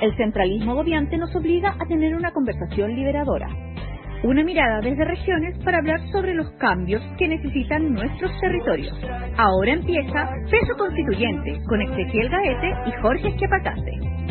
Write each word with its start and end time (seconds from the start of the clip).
el 0.00 0.16
centralismo 0.16 0.74
gobiante 0.74 1.16
nos 1.16 1.34
obliga 1.34 1.74
a 1.78 1.86
tener 1.86 2.14
una 2.14 2.32
conversación 2.32 2.94
liberadora. 2.94 3.48
Una 4.22 4.42
mirada 4.42 4.80
desde 4.80 5.04
regiones 5.04 5.56
para 5.64 5.78
hablar 5.78 6.00
sobre 6.10 6.34
los 6.34 6.50
cambios 6.58 7.02
que 7.18 7.28
necesitan 7.28 7.92
nuestros 7.92 8.32
territorios. 8.40 8.98
Ahora 9.36 9.72
empieza 9.72 10.30
Peso 10.50 10.76
Constituyente 10.76 11.60
con 11.68 11.80
Ezequiel 11.82 12.28
Gaete 12.28 12.74
y 12.86 13.02
Jorge 13.02 13.28
Esquiapacase. 13.28 14.27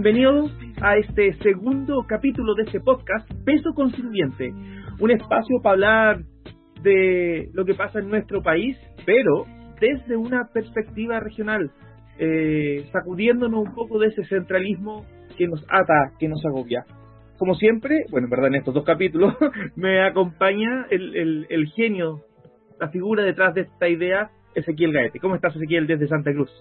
Bienvenidos 0.00 0.52
a 0.80 0.96
este 0.96 1.32
segundo 1.42 2.04
capítulo 2.06 2.54
de 2.54 2.62
este 2.62 2.78
podcast, 2.78 3.28
Peso 3.44 3.74
Constituyente, 3.74 4.52
un 5.00 5.10
espacio 5.10 5.60
para 5.60 5.72
hablar 5.72 6.20
de 6.84 7.48
lo 7.52 7.64
que 7.64 7.74
pasa 7.74 7.98
en 7.98 8.08
nuestro 8.08 8.40
país, 8.40 8.76
pero 9.04 9.44
desde 9.80 10.16
una 10.16 10.50
perspectiva 10.54 11.18
regional, 11.18 11.72
eh, 12.16 12.88
sacudiéndonos 12.92 13.66
un 13.66 13.74
poco 13.74 13.98
de 13.98 14.06
ese 14.06 14.24
centralismo 14.26 15.04
que 15.36 15.48
nos 15.48 15.64
ata, 15.68 16.12
que 16.20 16.28
nos 16.28 16.46
agobia. 16.46 16.84
Como 17.36 17.54
siempre, 17.56 18.04
bueno, 18.12 18.26
en 18.26 18.30
verdad 18.30 18.46
en 18.46 18.54
estos 18.54 18.74
dos 18.74 18.84
capítulos 18.84 19.34
me 19.74 20.00
acompaña 20.06 20.86
el, 20.90 21.44
el 21.50 21.66
genio, 21.74 22.20
la 22.78 22.88
figura 22.90 23.24
detrás 23.24 23.52
de 23.52 23.62
esta 23.62 23.88
idea, 23.88 24.30
Ezequiel 24.54 24.92
Gaete. 24.92 25.18
¿Cómo 25.18 25.34
estás, 25.34 25.56
Ezequiel, 25.56 25.88
desde 25.88 26.06
Santa 26.06 26.32
Cruz? 26.32 26.52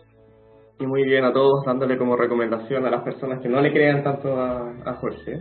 Y 0.79 0.85
muy 0.85 1.03
bien 1.03 1.23
a 1.25 1.33
todos, 1.33 1.65
dándole 1.65 1.97
como 1.97 2.15
recomendación 2.15 2.85
a 2.85 2.91
las 2.91 3.03
personas 3.03 3.39
que 3.41 3.49
no 3.49 3.61
le 3.61 3.71
crean 3.71 4.03
tanto 4.03 4.39
a, 4.39 4.93
Jorge. 4.99 5.39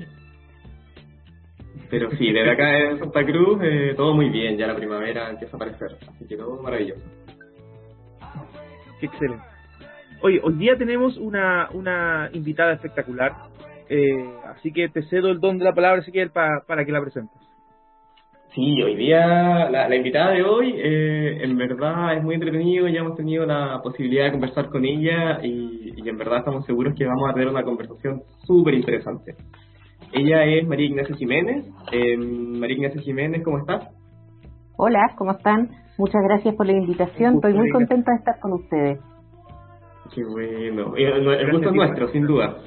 Pero 1.90 2.10
sí, 2.12 2.32
desde 2.32 2.50
acá 2.50 2.78
en 2.78 2.98
Santa 2.98 3.24
Cruz, 3.24 3.60
eh, 3.62 3.94
todo 3.96 4.14
muy 4.14 4.30
bien, 4.30 4.56
ya 4.56 4.66
la 4.66 4.74
primavera 4.74 5.30
empieza 5.30 5.56
a 5.56 5.58
aparecer, 5.58 5.96
así 6.08 6.26
que 6.26 6.36
todo 6.36 6.60
maravilloso. 6.62 7.02
Qué 8.98 9.06
excelente. 9.06 9.44
Oye, 10.22 10.40
hoy 10.42 10.54
día 10.54 10.76
tenemos 10.76 11.16
una, 11.18 11.68
una 11.72 12.30
invitada 12.32 12.72
espectacular, 12.72 13.32
eh, 13.88 14.34
así 14.46 14.72
que 14.72 14.88
te 14.88 15.02
cedo 15.02 15.28
el 15.28 15.38
don 15.38 15.58
de 15.58 15.64
la 15.64 15.74
palabra, 15.74 16.00
Ezequiel, 16.00 16.30
para 16.30 16.60
para 16.66 16.84
que 16.84 16.92
la 16.92 17.00
presentes. 17.00 17.45
Sí, 18.54 18.82
hoy 18.82 18.96
día 18.96 19.68
la, 19.70 19.94
invitada 19.94 20.30
de 20.30 20.42
hoy 20.42 20.74
eh, 20.76 21.38
en 21.42 21.56
verdad 21.58 22.16
es 22.16 22.22
muy 22.22 22.34
entretenido, 22.34 22.88
ya 22.88 23.00
hemos 23.00 23.16
tenido 23.16 23.44
la 23.44 23.80
posibilidad 23.82 24.24
de 24.24 24.32
conversar 24.32 24.70
con 24.70 24.84
ella 24.84 25.40
y, 25.42 25.92
en 26.08 26.16
verdad 26.16 26.38
estamos 26.38 26.64
seguros 26.64 26.94
que 26.94 27.04
vamos 27.04 27.28
a 27.28 27.34
tener 27.34 27.48
una 27.48 27.64
conversación 27.64 28.22
súper 28.46 28.74
interesante. 28.74 29.34
Ella 30.12 30.44
es 30.44 30.66
María 30.66 30.86
Ignacia 30.86 31.16
Jiménez. 31.16 31.66
Eh, 31.90 32.16
María 32.16 32.76
Ignacia 32.76 33.02
Jiménez, 33.02 33.42
¿cómo 33.42 33.58
estás? 33.58 33.88
Hola, 34.76 35.00
¿cómo 35.18 35.32
están? 35.32 35.68
Muchas 35.98 36.22
gracias 36.22 36.54
por 36.54 36.66
la 36.66 36.72
invitación, 36.72 37.36
estoy 37.36 37.54
muy 37.54 37.70
contenta 37.70 38.12
de 38.12 38.18
estar 38.18 38.38
con 38.38 38.52
ustedes. 38.52 39.00
Qué 40.14 40.22
bueno, 40.24 40.94
el 40.96 41.50
gusto 41.50 41.70
es 41.70 41.74
nuestro, 41.74 42.08
sin 42.08 42.26
duda. 42.26 42.58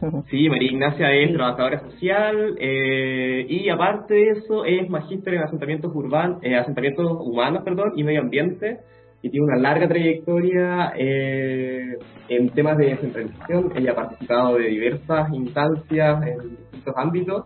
Sí, 0.30 0.48
María 0.48 0.70
Ignacia 0.70 1.12
es 1.12 1.32
trabajadora 1.32 1.80
social 1.80 2.56
eh, 2.58 3.46
y 3.48 3.68
aparte 3.68 4.14
de 4.14 4.30
eso 4.30 4.64
es 4.64 4.88
magíster 4.88 5.34
en 5.34 5.42
asentamientos 5.42 5.94
urbanos, 5.94 6.38
eh, 6.42 6.56
asentamientos 6.56 7.18
humanos, 7.20 7.62
perdón, 7.64 7.92
y 7.96 8.04
medio 8.04 8.20
ambiente 8.20 8.78
y 9.22 9.30
tiene 9.30 9.46
una 9.46 9.56
larga 9.56 9.88
trayectoria 9.88 10.92
eh, 10.96 11.96
en 12.28 12.50
temas 12.50 12.76
de 12.76 12.86
descentralización. 12.86 13.72
Ella 13.76 13.92
ha 13.92 13.94
participado 13.94 14.56
de 14.56 14.68
diversas 14.68 15.32
instancias 15.32 16.26
en 16.26 16.50
distintos 16.50 16.94
ámbitos 16.96 17.44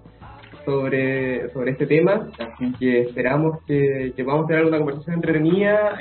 sobre, 0.64 1.48
sobre 1.50 1.70
este 1.70 1.86
tema, 1.86 2.28
así 2.38 2.72
que 2.78 3.02
esperamos 3.02 3.64
que, 3.66 4.12
que 4.14 4.24
podamos 4.24 4.46
tener 4.46 4.66
una 4.66 4.78
conversación 4.78 5.16
entretenida 5.16 5.96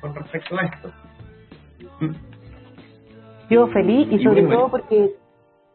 con 0.00 0.14
respecto 0.14 0.58
a 0.58 0.64
esto. 0.64 0.90
Yo 3.50 3.66
feliz 3.66 4.08
y, 4.10 4.22
sobre 4.22 4.44
todo 4.44 4.70
porque 4.70 5.10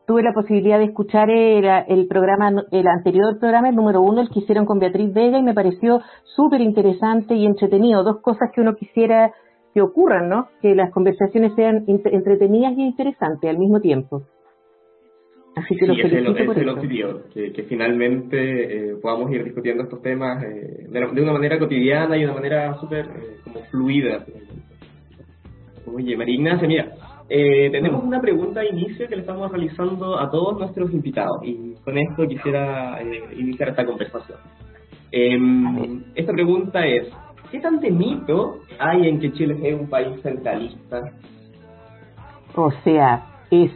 tuve 0.05 0.23
la 0.23 0.33
posibilidad 0.33 0.77
de 0.77 0.85
escuchar 0.85 1.29
el, 1.29 2.07
programa, 2.07 2.63
el 2.71 2.87
anterior 2.87 3.39
programa, 3.39 3.69
el 3.69 3.75
número 3.75 4.01
uno, 4.01 4.21
el 4.21 4.29
que 4.29 4.39
hicieron 4.39 4.65
con 4.65 4.79
Beatriz 4.79 5.13
Vega, 5.13 5.39
y 5.39 5.43
me 5.43 5.53
pareció 5.53 6.01
súper 6.23 6.61
interesante 6.61 7.35
y 7.35 7.45
entretenido. 7.45 8.03
Dos 8.03 8.21
cosas 8.21 8.49
que 8.53 8.61
uno 8.61 8.75
quisiera 8.75 9.31
que 9.73 9.81
ocurran, 9.81 10.29
¿no? 10.29 10.47
Que 10.61 10.75
las 10.75 10.91
conversaciones 10.91 11.53
sean 11.55 11.83
entretenidas 11.87 12.73
y 12.77 12.83
interesantes 12.83 13.49
al 13.49 13.57
mismo 13.57 13.81
tiempo. 13.81 14.23
Así 15.55 15.75
que 15.77 15.87
lo 15.87 15.95
felicito 15.95 16.51
es 16.51 16.57
el, 16.57 16.69
objetivo, 16.69 17.21
que, 17.33 17.63
finalmente 17.63 18.89
eh, 18.89 18.95
podamos 19.01 19.31
ir 19.31 19.43
discutiendo 19.45 19.83
estos 19.83 20.01
temas 20.01 20.43
eh, 20.43 20.85
de, 20.89 21.21
una 21.21 21.31
manera 21.31 21.57
cotidiana 21.57 22.17
y 22.17 22.21
de 22.21 22.25
una 22.25 22.35
manera 22.35 22.77
súper 22.77 23.05
eh, 23.05 23.37
como 23.41 23.61
fluida. 23.71 24.25
Oye, 25.93 26.17
María 26.17 26.35
Ignacia, 26.35 26.67
mira, 26.67 26.91
eh, 27.27 27.69
tenemos 27.71 28.03
una 28.03 28.21
pregunta 28.21 28.59
de 28.59 28.69
inicio 28.69 29.07
que 29.07 29.15
le 29.15 29.21
estamos 29.21 29.51
realizando 29.51 30.19
a 30.19 30.29
todos 30.29 30.59
nuestros 30.59 30.91
invitados 30.93 31.37
y 31.43 31.73
con 31.83 31.97
esto 31.97 32.27
quisiera 32.27 33.01
eh, 33.01 33.23
iniciar 33.37 33.69
esta 33.69 33.85
conversación. 33.85 34.37
Em, 35.11 36.03
esta 36.13 36.33
pregunta 36.33 36.85
es, 36.85 37.11
¿qué 37.51 37.59
tan 37.59 37.79
de 37.79 37.89
mito 37.89 38.59
hay 38.77 39.07
en 39.07 39.19
que 39.19 39.31
Chile 39.31 39.57
sea 39.59 39.75
un 39.75 39.89
país 39.89 40.21
centralista? 40.21 41.01
O 42.55 42.71
sea, 42.83 43.25
es 43.49 43.71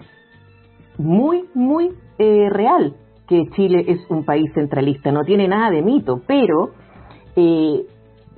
muy, 0.98 1.46
muy 1.56 1.92
eh, 2.20 2.50
real 2.50 2.94
que 3.28 3.48
Chile 3.56 3.86
es 3.88 4.00
un 4.10 4.26
país 4.26 4.52
centralista, 4.54 5.12
no 5.12 5.24
tiene 5.24 5.48
nada 5.48 5.72
de 5.72 5.82
mito, 5.82 6.22
pero 6.28 6.72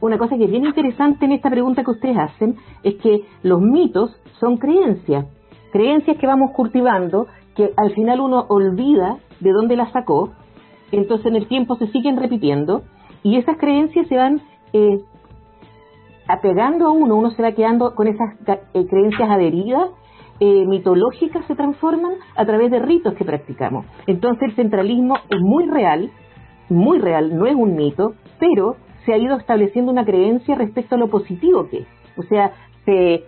una 0.01 0.17
cosa 0.17 0.35
que 0.37 0.45
es 0.45 0.51
bien 0.51 0.65
interesante 0.65 1.25
en 1.25 1.31
esta 1.31 1.49
pregunta 1.49 1.83
que 1.83 1.91
ustedes 1.91 2.17
hacen 2.17 2.55
es 2.83 2.95
que 2.95 3.23
los 3.43 3.61
mitos 3.61 4.19
son 4.39 4.57
creencias, 4.57 5.25
creencias 5.71 6.17
que 6.17 6.27
vamos 6.27 6.51
cultivando, 6.51 7.27
que 7.55 7.71
al 7.77 7.93
final 7.93 8.19
uno 8.19 8.45
olvida 8.49 9.19
de 9.39 9.51
dónde 9.51 9.75
las 9.75 9.91
sacó, 9.91 10.31
entonces 10.91 11.27
en 11.27 11.35
el 11.35 11.47
tiempo 11.47 11.75
se 11.75 11.87
siguen 11.87 12.17
repitiendo 12.17 12.83
y 13.23 13.37
esas 13.37 13.57
creencias 13.57 14.07
se 14.07 14.17
van 14.17 14.41
eh, 14.73 15.01
apegando 16.27 16.87
a 16.87 16.91
uno, 16.91 17.15
uno 17.15 17.31
se 17.31 17.41
va 17.41 17.51
quedando 17.51 17.93
con 17.93 18.07
esas 18.07 18.35
eh, 18.73 18.85
creencias 18.87 19.29
adheridas, 19.29 19.89
eh, 20.39 20.65
mitológicas 20.65 21.45
se 21.45 21.55
transforman 21.55 22.13
a 22.35 22.45
través 22.45 22.71
de 22.71 22.79
ritos 22.79 23.13
que 23.13 23.23
practicamos. 23.23 23.85
Entonces 24.07 24.49
el 24.49 24.55
centralismo 24.55 25.15
es 25.29 25.39
muy 25.39 25.67
real, 25.67 26.09
muy 26.69 26.97
real, 26.97 27.37
no 27.37 27.45
es 27.45 27.53
un 27.53 27.75
mito, 27.75 28.13
pero 28.39 28.75
se 29.05 29.13
ha 29.13 29.17
ido 29.17 29.37
estableciendo 29.37 29.91
una 29.91 30.05
creencia 30.05 30.55
respecto 30.55 30.95
a 30.95 30.97
lo 30.97 31.09
positivo 31.09 31.67
que 31.69 31.79
es. 31.79 31.87
O 32.17 32.23
sea, 32.23 32.51
se, 32.85 33.23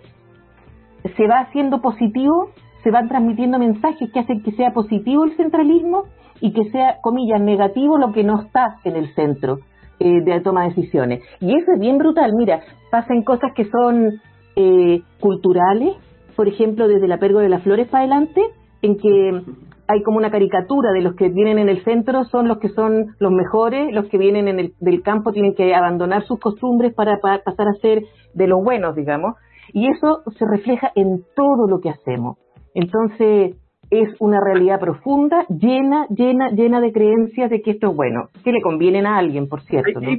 se 1.16 1.26
va 1.26 1.40
haciendo 1.40 1.80
positivo, 1.80 2.50
se 2.82 2.90
van 2.90 3.08
transmitiendo 3.08 3.58
mensajes 3.58 4.10
que 4.12 4.20
hacen 4.20 4.42
que 4.42 4.52
sea 4.52 4.72
positivo 4.72 5.24
el 5.24 5.36
centralismo 5.36 6.04
y 6.40 6.52
que 6.52 6.70
sea, 6.70 6.98
comillas, 7.02 7.40
negativo 7.40 7.98
lo 7.98 8.12
que 8.12 8.24
no 8.24 8.42
está 8.42 8.76
en 8.84 8.96
el 8.96 9.14
centro 9.14 9.60
eh, 9.98 10.20
de 10.22 10.30
la 10.30 10.42
toma 10.42 10.62
de 10.62 10.68
decisiones. 10.70 11.22
Y 11.40 11.56
eso 11.56 11.72
es 11.72 11.80
bien 11.80 11.98
brutal. 11.98 12.32
Mira, 12.36 12.60
pasan 12.90 13.22
cosas 13.22 13.52
que 13.54 13.64
son 13.64 14.20
eh, 14.56 15.02
culturales, 15.20 15.94
por 16.36 16.48
ejemplo, 16.48 16.88
desde 16.88 17.08
la 17.08 17.18
Pergo 17.18 17.38
de 17.38 17.48
las 17.48 17.62
Flores 17.62 17.88
para 17.88 18.02
adelante, 18.02 18.42
en 18.82 18.96
que 18.98 19.42
hay 19.86 20.02
como 20.02 20.18
una 20.18 20.30
caricatura 20.30 20.92
de 20.92 21.02
los 21.02 21.14
que 21.14 21.28
vienen 21.28 21.58
en 21.58 21.68
el 21.68 21.84
centro 21.84 22.24
son 22.24 22.48
los 22.48 22.58
que 22.58 22.68
son 22.70 23.14
los 23.18 23.32
mejores, 23.32 23.92
los 23.92 24.08
que 24.08 24.18
vienen 24.18 24.48
en 24.48 24.58
el, 24.58 24.72
del 24.80 25.02
campo 25.02 25.32
tienen 25.32 25.54
que 25.54 25.74
abandonar 25.74 26.24
sus 26.24 26.40
costumbres 26.40 26.94
para, 26.94 27.18
pasar 27.18 27.68
a 27.68 27.74
ser 27.80 28.02
de 28.32 28.46
los 28.46 28.62
buenos, 28.62 28.96
digamos, 28.96 29.34
y 29.72 29.88
eso 29.88 30.22
se 30.38 30.46
refleja 30.46 30.90
en 30.94 31.22
todo 31.34 31.68
lo 31.68 31.80
que 31.80 31.90
hacemos. 31.90 32.38
Entonces, 32.74 33.56
es 33.90 34.08
una 34.18 34.40
realidad 34.40 34.80
profunda, 34.80 35.46
llena, 35.48 36.06
llena, 36.08 36.50
llena 36.50 36.80
de 36.80 36.92
creencias 36.92 37.50
de 37.50 37.60
que 37.60 37.72
esto 37.72 37.90
es 37.90 37.96
bueno, 37.96 38.28
que 38.42 38.52
le 38.52 38.62
conviene 38.62 39.06
a 39.06 39.16
alguien, 39.16 39.48
por 39.48 39.62
cierto. 39.62 40.00
¿no? 40.00 40.10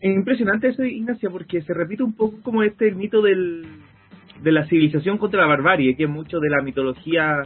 Es 0.00 0.16
impresionante 0.16 0.68
eso, 0.68 0.82
Ignacia, 0.82 1.28
porque 1.30 1.60
se 1.62 1.74
repite 1.74 2.02
un 2.02 2.14
poco 2.14 2.38
como 2.42 2.62
este 2.62 2.88
el 2.88 2.96
mito 2.96 3.20
del, 3.20 3.66
de 4.42 4.52
la 4.52 4.66
civilización 4.66 5.18
contra 5.18 5.42
la 5.42 5.46
barbarie, 5.46 5.94
que 5.94 6.04
es 6.04 6.10
mucho 6.10 6.40
de 6.40 6.48
la 6.48 6.62
mitología 6.62 7.42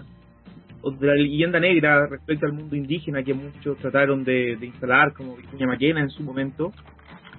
de 0.90 1.06
la 1.06 1.14
leyenda 1.14 1.60
negra 1.60 2.06
respecto 2.06 2.46
al 2.46 2.52
mundo 2.52 2.76
indígena 2.76 3.22
que 3.22 3.34
muchos 3.34 3.78
trataron 3.78 4.24
de, 4.24 4.58
instalar, 4.60 5.12
como 5.12 5.36
Virginia 5.36 5.66
Maquena 5.66 6.00
en 6.00 6.10
su 6.10 6.22
momento, 6.22 6.72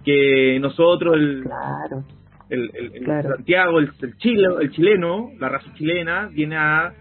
que 0.03 0.59
nosotros, 0.59 1.15
el, 1.15 1.43
el, 2.49 3.23
Santiago, 3.23 3.79
el, 3.79 4.17
Chile, 4.17 4.47
el 4.61 4.71
chileno, 4.71 5.31
la 5.39 5.49
raza 5.49 5.73
chilena, 5.73 6.29
viene 6.31 6.55
a 6.57 6.93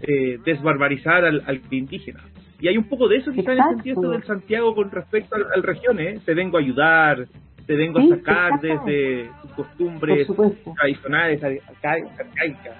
eh, 0.00 0.38
desbarbarizar 0.44 1.24
al, 1.24 1.42
al 1.46 1.60
indígena. 1.70 2.20
Y 2.62 2.68
hay 2.68 2.78
un 2.78 2.84
poco 2.84 3.08
de 3.08 3.16
eso 3.16 3.32
que 3.32 3.40
está 3.40 3.54
en 3.54 3.58
el 3.58 3.74
sentido 3.74 4.10
del 4.10 4.22
Santiago 4.22 4.72
con 4.72 4.88
respecto 4.90 5.34
al, 5.34 5.62
región, 5.64 5.98
¿eh? 5.98 6.20
Te 6.24 6.32
vengo 6.32 6.58
a 6.58 6.60
ayudar, 6.60 7.26
te 7.66 7.74
vengo 7.74 7.98
a 7.98 8.16
sacar 8.16 8.60
desde 8.60 9.30
tus 9.42 9.52
costumbres 9.52 10.28
tradicionales 10.76 11.42
arcaicas. 11.42 12.76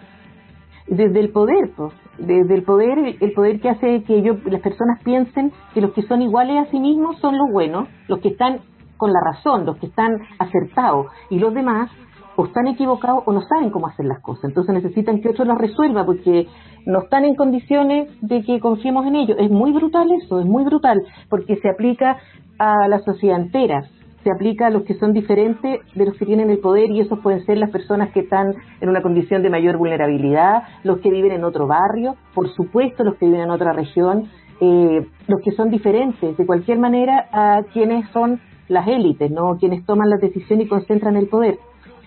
Desde 0.87 1.21
el 1.21 1.31
poder, 1.31 1.71
pues. 1.77 1.93
Desde 2.19 2.55
el 2.55 2.63
poder, 2.63 3.17
el 3.21 3.33
poder 3.33 3.61
que 3.61 3.71
hace 3.71 4.03
que 4.05 4.23
yo, 4.23 4.35
las 4.45 4.61
personas 4.61 5.03
piensen 5.03 5.53
que 5.75 5.81
los 5.81 5.93
que 5.93 6.03
son 6.03 6.23
iguales 6.23 6.67
a 6.67 6.71
sí 6.71 6.79
mismos 6.79 7.19
son 7.21 7.39
los 7.39 7.51
buenos, 7.51 7.89
los 8.09 8.21
que 8.21 8.29
están 8.29 8.61
con 8.97 9.13
la 9.13 9.21
razón, 9.25 9.67
los 9.67 9.79
que 9.79 9.87
están 9.87 10.19
acertados, 10.39 11.07
y 11.31 11.39
los 11.39 11.55
demás 11.55 11.91
o 12.37 12.47
están 12.47 12.67
equivocados 12.67 13.23
o 13.27 13.33
no 13.33 13.43
saben 13.43 13.71
cómo 13.71 13.89
hacer 13.89 14.07
las 14.07 14.21
cosas. 14.21 14.45
Entonces 14.45 14.75
necesitan 14.75 15.21
que 15.21 15.29
otro 15.29 15.45
las 15.45 15.59
resuelva 15.59 16.05
porque 16.05 16.47
no 16.87 17.01
están 17.01 17.25
en 17.25 17.35
condiciones 17.35 18.09
de 18.21 18.43
que 18.43 18.61
confiemos 18.61 19.07
en 19.07 19.17
ellos. 19.17 19.37
Es 19.39 19.51
muy 19.51 19.73
brutal 19.73 20.11
eso, 20.13 20.41
es 20.41 20.47
muy 20.47 20.65
brutal, 20.65 21.03
porque 21.29 21.57
se 21.57 21.69
aplica 21.69 22.19
a 22.59 22.89
la 22.89 23.01
sociedad 23.01 23.41
entera, 23.41 23.85
se 24.23 24.31
aplica 24.31 24.67
a 24.67 24.71
los 24.71 24.85
que 24.85 24.95
son 24.95 25.13
diferentes 25.13 25.81
de 25.95 26.07
los 26.07 26.17
que 26.17 26.27
tienen 26.27 26.51
el 26.51 26.59
poder 26.59 26.91
y 26.91 27.01
esos 27.01 27.19
pueden 27.21 27.45
ser 27.45 27.59
las 27.59 27.71
personas 27.71 28.11
que 28.13 28.21
están 28.21 28.55
en 28.81 28.89
una 28.89 29.03
condición 29.03 29.43
de 29.43 29.51
mayor 29.51 29.77
vulnerabilidad, 29.77 30.63
los 30.85 31.01
que 31.01 31.11
viven 31.11 31.33
en 31.33 31.45
otro 31.45 31.67
barrio, 31.67 32.17
por 32.35 32.49
supuesto 32.51 33.05
los 33.05 33.17
que 33.17 33.27
viven 33.27 33.43
en 33.43 33.51
otra 33.51 33.73
región, 33.73 34.29
eh, 34.61 35.07
los 35.27 35.41
que 35.43 35.53
son 35.53 35.71
diferentes 35.71 36.37
de 36.37 36.47
cualquier 36.47 36.79
manera 36.79 37.29
a 37.33 37.63
quienes 37.73 38.09
son 38.11 38.41
las 38.69 38.87
élites, 38.87 39.31
no 39.31 39.57
quienes 39.59 39.85
toman 39.85 40.09
la 40.09 40.17
decisión 40.17 40.61
y 40.61 40.69
concentran 40.69 41.17
el 41.17 41.29
poder. 41.29 41.59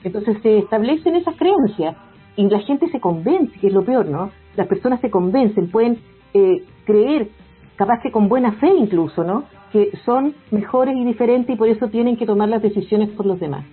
Entonces 0.04 0.38
se 0.42 0.60
establecen 0.60 1.16
esas 1.16 1.36
creencias 1.36 1.96
y 2.36 2.48
la 2.50 2.60
gente 2.60 2.90
se 2.90 3.00
convence, 3.00 3.60
que 3.60 3.68
es 3.68 3.74
lo 3.74 3.84
peor, 3.84 4.08
¿no? 4.08 4.30
Las 4.56 4.68
personas 4.68 5.02
se 5.02 5.10
convencen, 5.10 5.70
pueden 5.70 6.00
eh, 6.34 6.64
creer, 6.86 7.30
capaz 7.76 8.02
que 8.02 8.12
con 8.12 8.30
buena 8.30 8.54
fe 8.54 8.70
incluso, 8.78 9.24
¿no? 9.24 9.44
Que 9.76 9.92
son 10.06 10.34
mejores 10.52 10.96
y 10.96 11.04
diferentes 11.04 11.54
y 11.54 11.58
por 11.58 11.68
eso 11.68 11.90
tienen 11.90 12.16
que 12.16 12.26
tomar 12.26 12.48
las 12.48 12.62
decisiones 12.62 13.10
por 13.10 13.26
los 13.26 13.38
demás. 13.42 13.66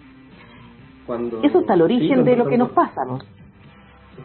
eso 1.45 1.61
está 1.61 1.75
al 1.75 1.83
origen 1.83 2.25
de 2.25 2.35
lo 2.35 2.49
que 2.49 2.59
nos 2.59 2.71
pasa, 2.71 3.05
¿no? 3.07 3.21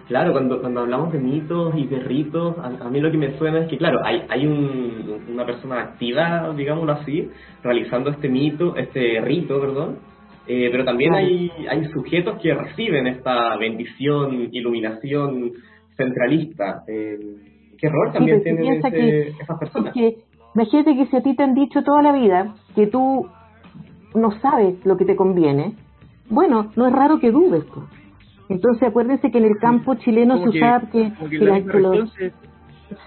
Claro, 0.08 0.32
cuando, 0.32 0.60
cuando 0.60 0.82
hablamos 0.82 1.14
de 1.14 1.20
mitos 1.20 1.76
y 1.76 1.86
de 1.86 2.00
ritos, 2.00 2.56
a, 2.58 2.90
mí 2.90 3.00
lo 3.00 3.12
que 3.12 3.18
me 3.20 3.38
suena 3.38 3.60
es 3.60 3.70
que, 3.70 3.78
claro, 3.78 4.00
hay, 4.04 4.24
hay 4.28 4.48
una 4.48 5.46
persona 5.46 5.82
activa, 5.82 6.52
digámoslo 6.58 6.94
así, 6.94 7.30
realizando 7.62 8.10
este 8.10 8.28
mito, 8.28 8.76
este 8.76 9.22
rito, 9.22 9.62
perdón, 9.62 10.00
eh, 10.48 10.70
pero 10.72 10.84
también 10.84 11.14
hay, 11.14 11.52
hay 11.70 11.86
sujetos 11.90 12.42
que 12.42 12.56
reciben 12.56 13.06
esta 13.06 13.56
bendición, 13.58 14.50
iluminación 14.52 15.52
centralista. 15.96 16.82
Eh, 16.88 17.20
¿Qué 17.78 17.88
rol 17.88 18.12
también 18.12 18.42
tienen 18.42 18.66
esas 18.74 19.60
personas? 19.60 19.94
Porque, 19.94 20.18
imagínate 20.56 20.96
que 20.96 21.06
si 21.08 21.16
a 21.16 21.22
ti 21.22 21.36
te 21.36 21.44
han 21.44 21.54
dicho 21.54 21.84
toda 21.84 22.02
la 22.02 22.12
vida 22.12 22.56
que 22.76 22.88
tú 22.88 23.28
no 24.16 24.32
sabes 24.40 24.84
lo 24.86 24.98
que 24.98 25.06
te 25.06 25.16
conviene, 25.16 25.76
bueno, 26.30 26.72
no 26.76 26.88
es 26.88 26.94
raro 26.94 27.20
que 27.20 27.32
dudes. 27.32 27.66
Entonces 28.50 28.88
acuérdense 28.88 29.30
que 29.32 29.38
en 29.38 29.46
el 29.46 29.58
campo 29.60 29.96
chileno 29.96 30.42
se 30.44 30.50
usaba 30.50 30.82
que, 30.92 31.14
que, 31.30 31.38
la, 31.40 31.60
los... 31.60 32.14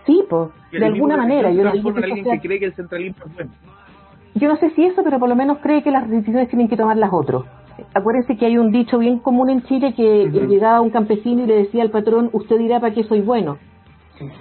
Sí, 0.04 0.22
pues, 0.28 0.50
de 0.72 0.84
alguna 0.84 1.16
manera. 1.16 1.50
Yo 1.50 1.64
no 1.64 1.72
que, 1.72 2.40
cree 2.40 2.58
que 2.58 2.66
el 2.66 2.74
centralismo 2.74 3.24
es 3.26 3.34
bueno 3.34 3.50
yo 4.34 4.48
no 4.48 4.56
sé 4.56 4.70
si 4.70 4.84
eso, 4.84 5.02
pero 5.02 5.18
por 5.18 5.28
lo 5.28 5.36
menos 5.36 5.58
cree 5.58 5.82
que 5.82 5.90
las 5.90 6.08
decisiones 6.08 6.48
tienen 6.48 6.68
que 6.68 6.76
tomarlas 6.76 7.10
otros. 7.12 7.44
Acuérdense 7.94 8.36
que 8.36 8.46
hay 8.46 8.58
un 8.58 8.70
dicho 8.70 8.98
bien 8.98 9.18
común 9.18 9.50
en 9.50 9.62
Chile 9.62 9.94
que 9.94 10.28
llegaba 10.28 10.80
un 10.80 10.90
campesino 10.90 11.44
y 11.44 11.46
le 11.46 11.56
decía 11.56 11.82
al 11.82 11.90
patrón, 11.90 12.30
usted 12.32 12.58
dirá 12.58 12.80
para 12.80 12.94
qué 12.94 13.04
soy 13.04 13.22
bueno. 13.22 13.58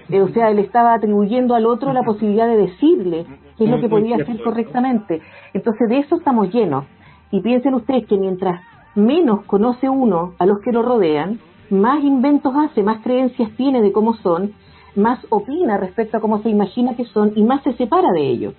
Eh, 0.09 0.21
o 0.21 0.29
sea, 0.29 0.49
él 0.49 0.59
estaba 0.59 0.93
atribuyendo 0.93 1.55
al 1.55 1.65
otro 1.65 1.93
la 1.93 2.03
posibilidad 2.03 2.47
de 2.47 2.57
decirle 2.57 3.25
qué 3.57 3.65
es 3.65 3.69
lo 3.69 3.79
que 3.79 3.89
podía 3.89 4.17
hacer 4.17 4.41
correctamente. 4.43 5.21
Entonces 5.53 5.89
de 5.89 5.99
eso 5.99 6.17
estamos 6.17 6.53
llenos. 6.53 6.85
Y 7.31 7.41
piensen 7.41 7.75
ustedes 7.75 8.07
que 8.07 8.17
mientras 8.17 8.61
menos 8.95 9.43
conoce 9.45 9.87
uno 9.87 10.33
a 10.39 10.45
los 10.45 10.59
que 10.59 10.71
lo 10.71 10.81
rodean, 10.81 11.39
más 11.69 12.03
inventos 12.03 12.53
hace, 12.55 12.83
más 12.83 13.01
creencias 13.03 13.51
tiene 13.55 13.81
de 13.81 13.91
cómo 13.91 14.15
son, 14.15 14.53
más 14.95 15.19
opina 15.29 15.77
respecto 15.77 16.17
a 16.17 16.19
cómo 16.19 16.41
se 16.41 16.49
imagina 16.49 16.95
que 16.95 17.05
son 17.05 17.33
y 17.35 17.43
más 17.43 17.63
se 17.63 17.73
separa 17.73 18.11
de 18.11 18.27
ellos. 18.27 18.53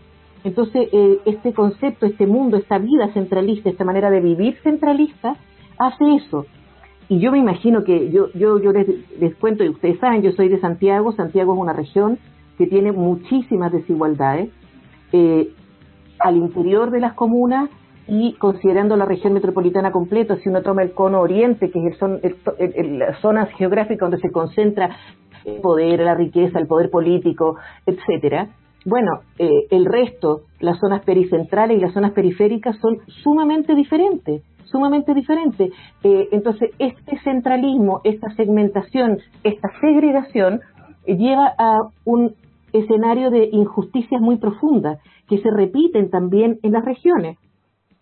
Entonces, 0.45 0.89
eh, 0.93 1.19
este 1.27 1.53
concepto, 1.53 2.07
este 2.07 2.27
mundo, 2.27 2.57
esta 2.57 2.79
vida 2.79 3.13
centralista, 3.13 3.69
esta 3.69 3.85
manera 3.85 4.11
de 4.11 4.21
vivir 4.21 4.57
centralista, 4.63 5.37
hace 5.79 6.15
eso. 6.15 6.47
Y 7.11 7.19
yo 7.19 7.33
me 7.33 7.39
imagino 7.39 7.83
que, 7.83 8.11
yo, 8.13 8.29
yo, 8.35 8.61
yo 8.61 8.71
les, 8.71 8.87
les 9.19 9.35
cuento, 9.35 9.65
y 9.65 9.69
ustedes 9.69 9.99
saben, 9.99 10.23
yo 10.23 10.31
soy 10.31 10.49
de 10.49 10.61
Santiago, 10.61 11.11
Santiago 11.11 11.55
es 11.55 11.61
una 11.61 11.73
región 11.73 12.19
que 12.57 12.69
tiene 12.69 12.93
muchísimas 12.93 13.73
desigualdades. 13.73 14.51
Eh, 15.13 15.53
al 16.21 16.37
interior 16.37 16.93
de 16.93 17.01
las 17.01 17.15
comunas 17.15 17.69
y 18.07 18.35
considerando 18.35 18.97
la 18.97 19.07
región 19.07 19.33
metropolitana 19.33 19.91
completa, 19.91 20.37
si 20.37 20.49
uno 20.49 20.63
toma 20.63 20.83
el 20.83 20.93
cono 20.93 21.21
oriente, 21.21 21.71
que 21.73 21.85
es 21.85 21.99
son, 21.99 22.21
las 22.99 23.21
zonas 23.21 23.49
geográficas 23.59 24.09
donde 24.09 24.19
se 24.19 24.31
concentra 24.31 24.97
el 25.45 25.61
poder, 25.61 26.01
la 26.01 26.15
riqueza, 26.15 26.61
el 26.61 26.69
poder 26.69 26.91
político, 26.91 27.57
etcétera, 27.87 28.51
bueno, 28.85 29.21
eh, 29.39 29.67
el 29.71 29.85
resto, 29.85 30.43
las 30.61 30.79
zonas 30.79 31.05
pericentrales 31.05 31.77
y 31.77 31.81
las 31.81 31.93
zonas 31.93 32.13
periféricas 32.13 32.77
son 32.79 32.99
sumamente 33.23 33.75
diferentes, 33.75 34.43
sumamente 34.71 35.15
diferentes. 35.15 35.71
Eh, 36.03 36.29
entonces, 36.33 36.71
este 36.79 37.19
centralismo, 37.21 38.01
esta 38.05 38.31
segmentación, 38.35 39.19
esta 39.45 39.69
segregación 39.81 40.61
eh, 41.07 41.17
lleva 41.17 41.53
a 41.59 41.79
un 42.05 42.35
escenario 42.73 43.31
de 43.31 43.49
injusticias 43.53 44.21
muy 44.21 44.37
profundas 44.37 45.01
que 45.29 45.39
se 45.39 45.51
repiten 45.51 46.11
también 46.11 46.59
en 46.63 46.73
las 46.73 46.85
regiones. 46.85 47.39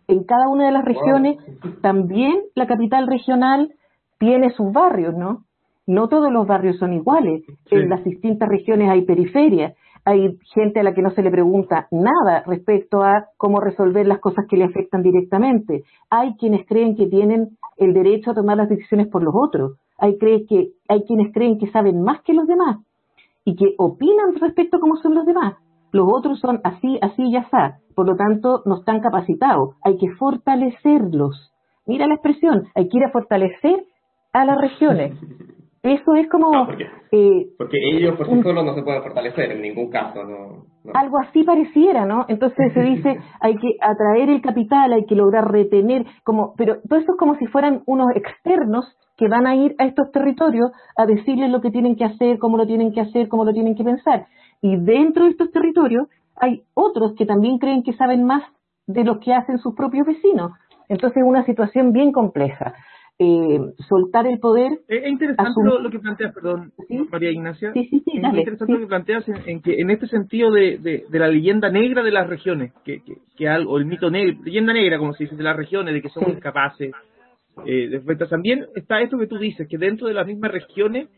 En 0.07 0.25
cada 0.25 0.49
una 0.49 0.67
de 0.67 0.73
las 0.73 0.85
regiones, 0.85 1.37
también 1.83 2.41
la 2.55 2.67
capital 2.67 3.07
regional 3.07 3.73
tiene 4.19 4.51
sus 4.51 4.73
barrios, 4.73 5.15
¿no? 5.15 5.45
No 5.87 6.09
todos 6.09 6.31
los 6.33 6.47
barrios 6.47 6.79
son 6.79 6.93
iguales. 6.93 7.43
En 7.71 7.89
las 7.89 8.05
distintas 8.05 8.49
regiones 8.49 8.91
hay 8.91 9.03
periferias 9.03 9.75
hay 10.09 10.39
gente 10.55 10.81
a 10.81 10.83
la 10.83 10.95
que 10.95 11.03
no 11.03 11.11
se 11.11 11.23
le 11.23 11.31
pregunta 11.31 11.87
nada 11.91 12.43
respecto 12.47 13.03
a 13.03 13.27
cómo 13.37 13.61
resolver 13.61 14.07
las 14.07 14.21
cosas 14.21 14.47
que 14.49 14.57
le 14.57 14.65
afectan 14.65 15.03
directamente. 15.03 15.85
Hay 16.09 16.35
quienes 16.37 16.67
creen 16.67 16.97
que 16.97 17.09
tienen 17.09 17.59
el 17.77 17.93
derecho 17.93 18.31
a 18.31 18.35
tomar 18.35 18.57
las 18.57 18.71
decisiones 18.71 19.09
por 19.09 19.23
los 19.23 19.35
otros. 19.37 19.73
Hay, 19.99 20.17
que, 20.17 20.71
hay 20.89 21.03
quienes 21.05 21.31
creen 21.35 21.59
que 21.59 21.71
saben 21.71 22.03
más 22.03 22.23
que 22.23 22.33
los 22.33 22.47
demás 22.47 22.79
y 23.45 23.55
que 23.55 23.75
opinan 23.77 24.35
respecto 24.41 24.79
a 24.79 24.81
cómo 24.81 24.97
son 24.97 25.15
los 25.15 25.27
demás. 25.27 25.57
Los 25.93 26.09
otros 26.11 26.41
son 26.41 26.63
así, 26.65 26.99
así 27.03 27.25
y 27.25 27.37
está. 27.37 27.81
Por 27.95 28.07
lo 28.07 28.17
tanto, 28.17 28.63
no 28.65 28.79
están 28.79 29.01
capacitados. 29.01 29.75
Hay 29.85 29.99
que 29.99 30.09
fortalecerlos. 30.13 31.53
Mira 31.85 32.07
la 32.07 32.15
expresión, 32.15 32.67
hay 32.75 32.89
que 32.89 32.97
ir 32.97 33.05
a 33.05 33.11
fortalecer 33.11 33.85
a 34.33 34.47
las 34.47 34.59
regiones. 34.59 35.19
Eso 35.89 36.15
es 36.15 36.29
como... 36.29 36.67
porque, 36.67 36.85
eh, 37.13 37.47
porque, 37.57 37.79
ellos 37.95 38.15
por 38.17 38.29
sí 38.29 38.43
solos 38.43 38.63
no 38.63 38.75
se 38.75 38.83
pueden 38.83 39.03
fortalecer 39.03 39.53
en 39.53 39.63
ningún 39.63 39.89
caso. 39.91 40.23
No, 40.23 40.93
Algo 40.93 41.19
así 41.19 41.45
pareciera, 41.45 42.05
¿no? 42.05 42.27
Entonces 42.29 42.73
se 42.75 42.81
dice, 42.83 43.19
hay 43.41 43.57
que 43.57 43.77
atraer 43.81 44.29
el 44.29 44.43
capital, 44.43 44.93
hay 44.93 45.07
que 45.07 45.15
lograr 45.15 45.51
retener, 45.51 46.05
como 46.25 46.55
pero 46.57 46.77
todo 46.87 46.99
eso 46.99 47.13
es 47.13 47.19
como 47.19 47.37
si 47.37 47.47
fueran 47.47 47.83
unos 47.87 48.09
externos 48.15 48.85
que 49.17 49.29
van 49.29 49.47
a 49.47 49.57
ir 49.57 49.75
a 49.79 49.87
estos 49.87 50.11
territorios 50.13 50.71
a 50.97 51.07
decirles 51.07 51.51
lo 51.51 51.63
que 51.63 51.71
tienen 51.71 51.97
que 51.97 52.05
hacer, 52.05 52.39
cómo 52.39 52.59
lo 52.59 52.67
tienen 52.67 52.93
que 52.93 53.01
hacer, 53.01 53.29
cómo 53.29 53.45
lo 53.45 53.53
tienen 53.55 53.75
que 53.75 53.85
pensar. 53.85 54.27
Y 54.61 54.77
dentro 54.77 55.25
de 55.25 55.31
estos 55.31 55.51
territorios 55.51 56.07
hay 56.37 56.65
otros 56.75 57.15
que 57.17 57.25
también 57.25 57.59
creen 57.59 57.83
que 57.83 57.95
saben 57.95 58.25
más 58.25 58.43
de 58.87 59.05
lo 59.05 59.21
que 59.21 59.33
hacen 59.33 59.59
sus 59.59 59.75
propios 59.75 60.07
vecinos. 60.07 60.53
Entonces 60.89 61.23
es 61.23 61.29
una 61.29 61.45
situación 61.45 61.93
bien 61.93 62.13
compleja 62.13 62.75
eh, 63.21 63.59
soltar 63.89 64.27
el 64.29 64.39
poder. 64.39 64.79
Es 64.87 65.07
interesante 65.09 65.61
lo, 65.65 65.91
que 65.91 65.99
planteas, 65.99 66.33
perdón, 66.33 66.73
María 67.11 67.33
Ignacia. 67.33 67.73
Sí, 67.73 67.89
sí, 67.91 68.03
es 68.07 68.23
interesante 68.23 68.73
lo 68.73 68.79
que 68.79 68.87
planteas 68.87 69.25
en, 69.29 69.61
que 69.61 69.81
en 69.81 69.91
este 69.91 70.07
sentido 70.07 70.53
de, 70.53 70.79
de, 70.79 71.19
la 71.19 71.27
leyenda 71.27 71.69
negra 71.69 72.05
de 72.05 72.13
las 72.13 72.29
regiones, 72.29 72.73
que, 72.85 73.03
que, 73.37 73.49
algo, 73.49 73.79
el 73.79 73.87
mito 73.87 74.09
negro, 74.09 74.39
leyenda 74.45 74.73
negra, 74.73 74.99
como 74.99 75.15
se 75.15 75.25
dice, 75.25 75.37
de 75.37 75.43
las 75.43 75.57
regiones, 75.57 75.95
de 75.95 76.03
que 76.03 76.11
somos 76.11 76.31
incapaces. 76.31 76.93
Eh, 77.67 78.01
también 78.31 78.67
está 78.77 79.01
esto 79.01 79.19
que 79.19 79.27
tú 79.27 79.37
dices, 79.37 79.67
que 79.69 79.79
dentro 79.79 80.07
de 80.07 80.15
las 80.15 80.27
mismas 80.27 80.53
regiones 80.53 81.09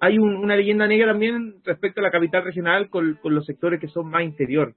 hay 0.00 0.18
una 0.18 0.56
leyenda 0.56 0.86
negra 0.86 1.12
también 1.12 1.56
respecto 1.62 2.00
a 2.00 2.04
la 2.04 2.10
capital 2.10 2.42
regional 2.42 2.88
con, 2.88 3.18
con 3.20 3.34
los 3.34 3.44
sectores 3.44 3.78
que 3.80 3.88
son 3.88 4.08
más 4.08 4.22
interior. 4.22 4.74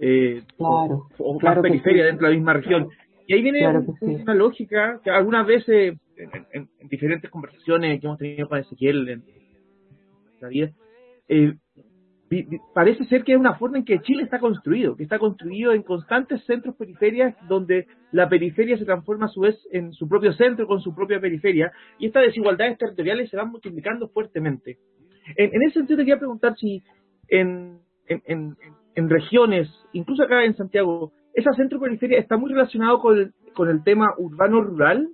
Eh, 0.00 0.42
claro, 0.56 1.06
o, 1.18 1.38
más 1.40 1.60
periferia 1.60 2.04
dentro 2.04 2.26
de 2.26 2.32
la 2.32 2.36
misma 2.36 2.54
región. 2.54 2.88
Y 3.28 3.34
ahí 3.34 3.42
viene 3.42 3.68
una 4.00 4.34
lógica 4.34 5.00
que 5.04 5.10
algunas 5.10 5.46
veces 5.46 5.96
en, 6.18 6.68
diferentes 6.88 7.30
conversaciones 7.30 8.00
que 8.00 8.06
hemos 8.06 8.18
tenido 8.18 8.48
con 8.48 8.58
Ezequiel 8.58 9.08
en 9.08 9.24
la 10.40 10.50
eh, 11.28 11.54
parece 12.74 13.04
ser 13.06 13.24
que 13.24 13.32
es 13.32 13.38
una 13.38 13.54
forma 13.54 13.78
en 13.78 13.84
que 13.84 14.00
Chile 14.00 14.22
está 14.22 14.38
construido, 14.38 14.96
que 14.96 15.02
está 15.02 15.18
construido 15.18 15.72
en 15.72 15.82
constantes 15.82 16.44
centros 16.44 16.76
periferias 16.76 17.34
donde 17.48 17.86
la 18.12 18.28
periferia 18.28 18.76
se 18.76 18.84
transforma 18.84 19.26
a 19.26 19.30
su 19.30 19.40
vez 19.40 19.56
en 19.72 19.92
su 19.92 20.08
propio 20.08 20.32
centro 20.34 20.66
con 20.66 20.80
su 20.80 20.94
propia 20.94 21.20
periferia 21.20 21.72
y 21.98 22.06
estas 22.06 22.24
desigualdades 22.24 22.76
territoriales 22.78 23.30
se 23.30 23.36
van 23.36 23.50
multiplicando 23.50 24.08
fuertemente. 24.08 24.78
En, 25.36 25.62
ese 25.62 25.74
sentido 25.74 25.98
te 25.98 26.04
quería 26.04 26.18
preguntar 26.18 26.56
si 26.56 26.82
en, 27.28 27.78
en, 28.06 28.56
en, 28.94 29.10
regiones, 29.10 29.68
incluso 29.92 30.22
acá 30.22 30.44
en 30.44 30.56
Santiago, 30.56 31.12
esa 31.34 31.52
centro-periferia 31.52 32.18
está 32.18 32.36
muy 32.36 32.50
relacionado 32.50 32.98
con 33.00 33.18
el, 33.18 33.32
con 33.54 33.68
el 33.68 33.82
tema 33.84 34.06
urbano-rural 34.16 35.08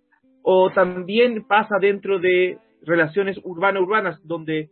o 0.45 0.71
también 0.71 1.45
pasa 1.49 1.79
dentro 1.81 2.21
de 2.21 2.59
relaciones 2.83 3.41
urbano-urbanas 3.43 4.21
donde 4.25 4.69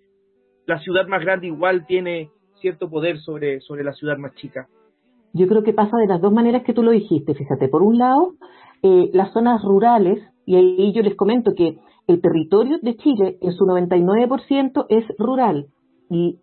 la 0.67 0.79
ciudad 0.79 1.09
más 1.09 1.23
grande 1.23 1.47
igual 1.49 1.87
tiene 1.87 2.31
cierto 2.61 2.89
poder 2.89 3.19
sobre, 3.19 3.61
sobre 3.61 3.83
la 3.83 3.93
ciudad 3.95 4.19
más 4.19 4.35
chica. 4.35 4.69
Yo 5.33 5.49
creo 5.49 5.63
que 5.63 5.73
pasa 5.73 5.97
de 5.97 6.07
las 6.07 6.21
dos 6.21 6.33
maneras 6.33 6.63
que 6.63 6.75
tú 6.75 6.83
lo 6.83 6.91
dijiste, 6.91 7.35
fíjate. 7.35 7.69
Por 7.69 7.83
un 7.83 7.97
lado, 7.99 8.35
eh, 8.83 9.11
las 9.15 9.33
zonas 9.33 9.63
rurales, 9.65 10.23
y 10.45 10.57
ahí 10.57 10.93
yo 10.93 11.03
les 11.03 11.17
comento 11.17 11.55
que 11.57 11.79
el 12.07 12.21
territorio 12.21 12.79
de 12.83 12.97
Chile 12.97 13.39
en 13.41 13.53
su 13.53 13.65
99% 13.65 14.87
es 14.91 15.05
rural 15.19 15.69
y 16.11 16.39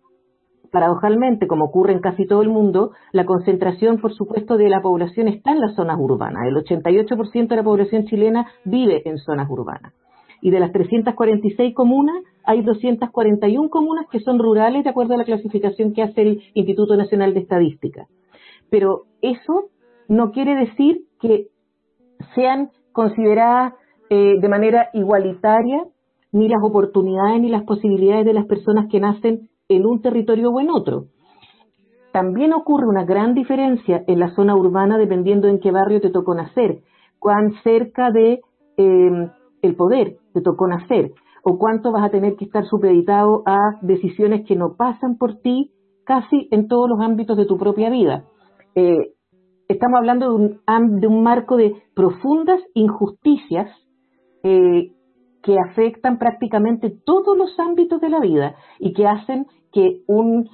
paradojalmente, 0.70 1.46
como 1.46 1.66
ocurre 1.66 1.92
en 1.92 2.00
casi 2.00 2.26
todo 2.26 2.42
el 2.42 2.48
mundo, 2.48 2.92
la 3.12 3.24
concentración, 3.24 4.00
por 4.00 4.14
supuesto, 4.14 4.56
de 4.56 4.68
la 4.68 4.80
población 4.80 5.28
está 5.28 5.52
en 5.52 5.60
las 5.60 5.74
zonas 5.74 5.98
urbanas. 5.98 6.46
El 6.46 6.56
88% 6.56 7.48
de 7.48 7.56
la 7.56 7.62
población 7.62 8.04
chilena 8.06 8.46
vive 8.64 9.02
en 9.04 9.18
zonas 9.18 9.48
urbanas. 9.50 9.92
Y 10.40 10.50
de 10.50 10.60
las 10.60 10.72
346 10.72 11.74
comunas, 11.74 12.16
hay 12.44 12.62
241 12.62 13.68
comunas 13.68 14.06
que 14.10 14.20
son 14.20 14.38
rurales 14.38 14.84
de 14.84 14.90
acuerdo 14.90 15.14
a 15.14 15.18
la 15.18 15.24
clasificación 15.24 15.92
que 15.92 16.02
hace 16.02 16.22
el 16.22 16.42
Instituto 16.54 16.96
Nacional 16.96 17.34
de 17.34 17.40
Estadística. 17.40 18.06
Pero 18.70 19.02
eso 19.20 19.68
no 20.08 20.30
quiere 20.30 20.54
decir 20.54 21.02
que 21.20 21.48
sean 22.34 22.70
consideradas 22.92 23.74
eh, 24.08 24.40
de 24.40 24.48
manera 24.48 24.88
igualitaria 24.94 25.84
ni 26.32 26.48
las 26.48 26.62
oportunidades 26.62 27.40
ni 27.40 27.48
las 27.48 27.64
posibilidades 27.64 28.24
de 28.24 28.32
las 28.32 28.46
personas 28.46 28.86
que 28.90 29.00
nacen 29.00 29.49
en 29.70 29.86
un 29.86 30.02
territorio 30.02 30.50
o 30.50 30.60
en 30.60 30.68
otro. 30.70 31.04
También 32.12 32.52
ocurre 32.52 32.88
una 32.88 33.04
gran 33.04 33.34
diferencia 33.34 34.02
en 34.06 34.18
la 34.18 34.34
zona 34.34 34.56
urbana 34.56 34.98
dependiendo 34.98 35.48
en 35.48 35.60
qué 35.60 35.70
barrio 35.70 36.00
te 36.00 36.10
tocó 36.10 36.34
nacer, 36.34 36.80
cuán 37.18 37.54
cerca 37.62 38.10
de 38.10 38.40
em, 38.76 39.30
el 39.62 39.76
poder 39.76 40.16
te 40.34 40.40
tocó 40.40 40.66
nacer 40.66 41.12
o 41.44 41.56
cuánto 41.56 41.92
vas 41.92 42.04
a 42.04 42.10
tener 42.10 42.34
que 42.36 42.44
estar 42.44 42.66
supeditado 42.66 43.42
a 43.46 43.78
decisiones 43.80 44.46
que 44.46 44.56
no 44.56 44.74
pasan 44.76 45.16
por 45.16 45.36
ti 45.36 45.70
casi 46.04 46.48
en 46.50 46.66
todos 46.66 46.90
los 46.90 47.00
ámbitos 47.00 47.36
de 47.36 47.46
tu 47.46 47.56
propia 47.56 47.90
vida. 47.90 48.24
Eh, 48.74 49.12
estamos 49.68 49.98
hablando 49.98 50.28
de 50.28 50.34
un, 50.34 51.00
de 51.00 51.06
un, 51.06 51.22
marco 51.22 51.56
de 51.56 51.76
profundas 51.94 52.60
injusticias 52.74 53.70
eh, 54.42 54.92
que 55.42 55.56
afectan 55.58 56.18
prácticamente 56.18 56.90
todos 56.90 57.36
los 57.36 57.58
ámbitos 57.58 58.00
de 58.00 58.08
la 58.08 58.20
vida 58.20 58.56
y 58.78 58.92
que 58.92 59.06
hacen 59.06 59.46
que 59.72 60.02
un 60.06 60.48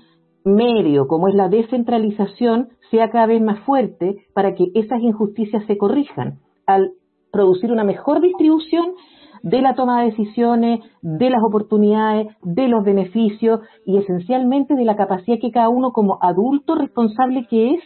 medio 0.45 1.09
como 1.09 1.29
es 1.29 1.35
la 1.35 1.49
descentralización 1.49 2.69
sea 2.91 3.11
cada 3.11 3.27
vez 3.27 3.43
más 3.43 3.61
fuerte 3.61 4.27
para 4.33 4.55
que 4.55 4.67
esas 4.75 5.01
injusticias 5.01 5.65
se 5.67 5.77
corrijan 5.77 6.39
al 6.67 6.93
producir 7.33 7.73
una 7.73 7.85
mejor 7.85 8.21
distribución 8.21 8.95
de 9.43 9.61
la 9.61 9.75
toma 9.75 10.01
de 10.01 10.11
decisiones, 10.11 10.81
de 11.03 11.31
las 11.31 11.43
oportunidades, 11.43 12.29
de 12.43 12.69
los 12.69 12.85
beneficios 12.85 13.61
y 13.85 13.99
esencialmente 13.99 14.75
de 14.75 14.85
la 14.85 14.97
capacidad 14.97 15.39
que 15.41 15.51
cada 15.51 15.69
uno 15.69 15.93
como 15.93 16.19
adulto 16.21 16.75
responsable 16.75 17.47
que 17.49 17.75
es 17.75 17.81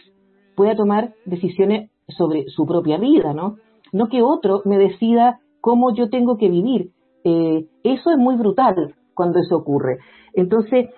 pueda 0.55 0.75
tomar 0.75 1.13
decisiones 1.25 1.91
sobre 2.07 2.45
su 2.47 2.65
propia 2.65 2.97
vida, 2.97 3.33
¿no? 3.33 3.57
No 3.93 4.07
que 4.07 4.21
otro 4.21 4.61
me 4.65 4.77
decida 4.77 5.39
cómo 5.59 5.93
yo 5.93 6.09
tengo 6.09 6.37
que 6.37 6.49
vivir. 6.49 6.91
Eh, 7.23 7.67
eso 7.83 8.11
es 8.11 8.17
muy 8.17 8.35
brutal 8.35 8.95
cuando 9.13 9.39
eso 9.39 9.57
ocurre. 9.57 9.99
Entonces, 10.33 10.89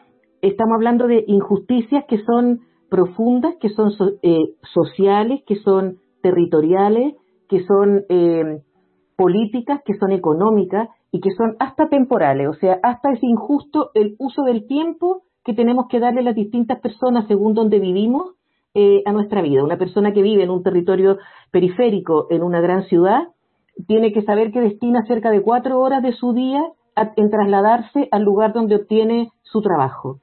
estamos 0.50 0.76
hablando 0.76 1.08
de 1.08 1.24
injusticias 1.28 2.04
que 2.08 2.20
son 2.24 2.62
profundas, 2.90 3.56
que 3.60 3.70
son 3.70 3.92
eh, 4.22 4.56
sociales, 4.74 5.42
que 5.48 5.56
son 5.56 5.98
territoriales, 6.22 7.16
que 7.48 7.66
son 7.66 8.04
eh, 8.10 8.62
políticas, 9.16 9.82
que 9.86 9.94
son 9.96 10.12
económicas 10.12 10.90
y 11.12 11.22
que 11.22 11.32
son 11.32 11.56
hasta 11.60 11.88
temporales. 11.88 12.50
O 12.50 12.54
sea, 12.54 12.78
hasta 12.84 13.14
es 13.14 13.24
injusto 13.24 13.92
el 13.94 14.16
uso 14.20 14.44
del 14.44 14.68
tiempo 14.68 15.24
que 15.44 15.54
tenemos 15.54 15.88
que 15.90 16.00
darle 16.00 16.20
a 16.20 16.24
las 16.24 16.36
distintas 16.36 16.80
personas 16.82 17.26
según 17.28 17.54
donde 17.54 17.80
vivimos 17.80 18.36
eh, 18.74 19.02
a 19.06 19.12
nuestra 19.14 19.42
vida. 19.42 19.64
Una 19.64 19.78
persona 19.78 20.14
que 20.14 20.22
vive 20.22 20.44
en 20.44 20.50
un 20.50 20.62
territorio 20.62 21.18
periférico 21.52 22.28
en 22.30 22.44
una 22.44 22.60
gran 22.60 22.84
ciudad 22.84 23.30
tiene 23.88 24.12
que 24.12 24.24
saber 24.24 24.52
que 24.52 24.62
destina 24.62 25.06
cerca 25.08 25.32
de 25.32 25.42
cuatro 25.42 25.80
horas 25.80 26.04
de 26.04 26.12
su 26.12 26.34
día 26.34 26.62
en 27.16 27.30
trasladarse 27.30 28.08
al 28.12 28.24
lugar 28.24 28.54
donde 28.54 28.76
obtiene 28.76 29.32
su 29.42 29.62
trabajo. 29.62 30.20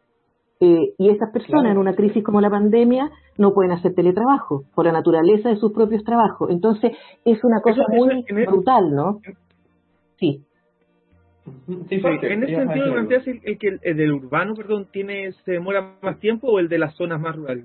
Eh, 0.62 0.93
y 0.99 1.09
esas 1.09 1.33
personas 1.33 1.73
en 1.73 1.79
una 1.79 1.95
crisis 1.95 2.23
como 2.23 2.40
la 2.43 2.50
pandemia 2.50 3.11
no 3.38 3.55
pueden 3.55 3.73
hacer 3.73 3.95
teletrabajo 3.95 4.64
por 4.75 4.85
la 4.85 4.93
naturaleza 4.93 5.49
de 5.49 5.57
sus 5.57 5.73
propios 5.73 6.05
trabajos. 6.05 6.50
Entonces 6.50 6.93
es 7.25 7.43
una 7.43 7.61
cosa 7.62 7.83
muy 7.88 8.25
brutal, 8.47 8.95
¿no? 8.95 9.21
Sí. 10.19 10.45
en 11.67 12.43
ese 12.43 12.57
sentido, 12.57 12.93
¿planteas 12.93 13.26
el, 13.26 13.59
que 13.59 13.79
el, 13.83 13.97
del 13.97 14.12
urbano, 14.12 14.55
perdón, 14.55 14.87
tiene 14.93 15.33
se 15.45 15.52
demora 15.52 15.95
más 16.02 16.19
tiempo 16.19 16.49
o 16.49 16.59
el 16.59 16.69
de 16.69 16.79
las 16.79 16.95
zonas 16.95 17.21
más 17.21 17.37
rurales? 17.37 17.64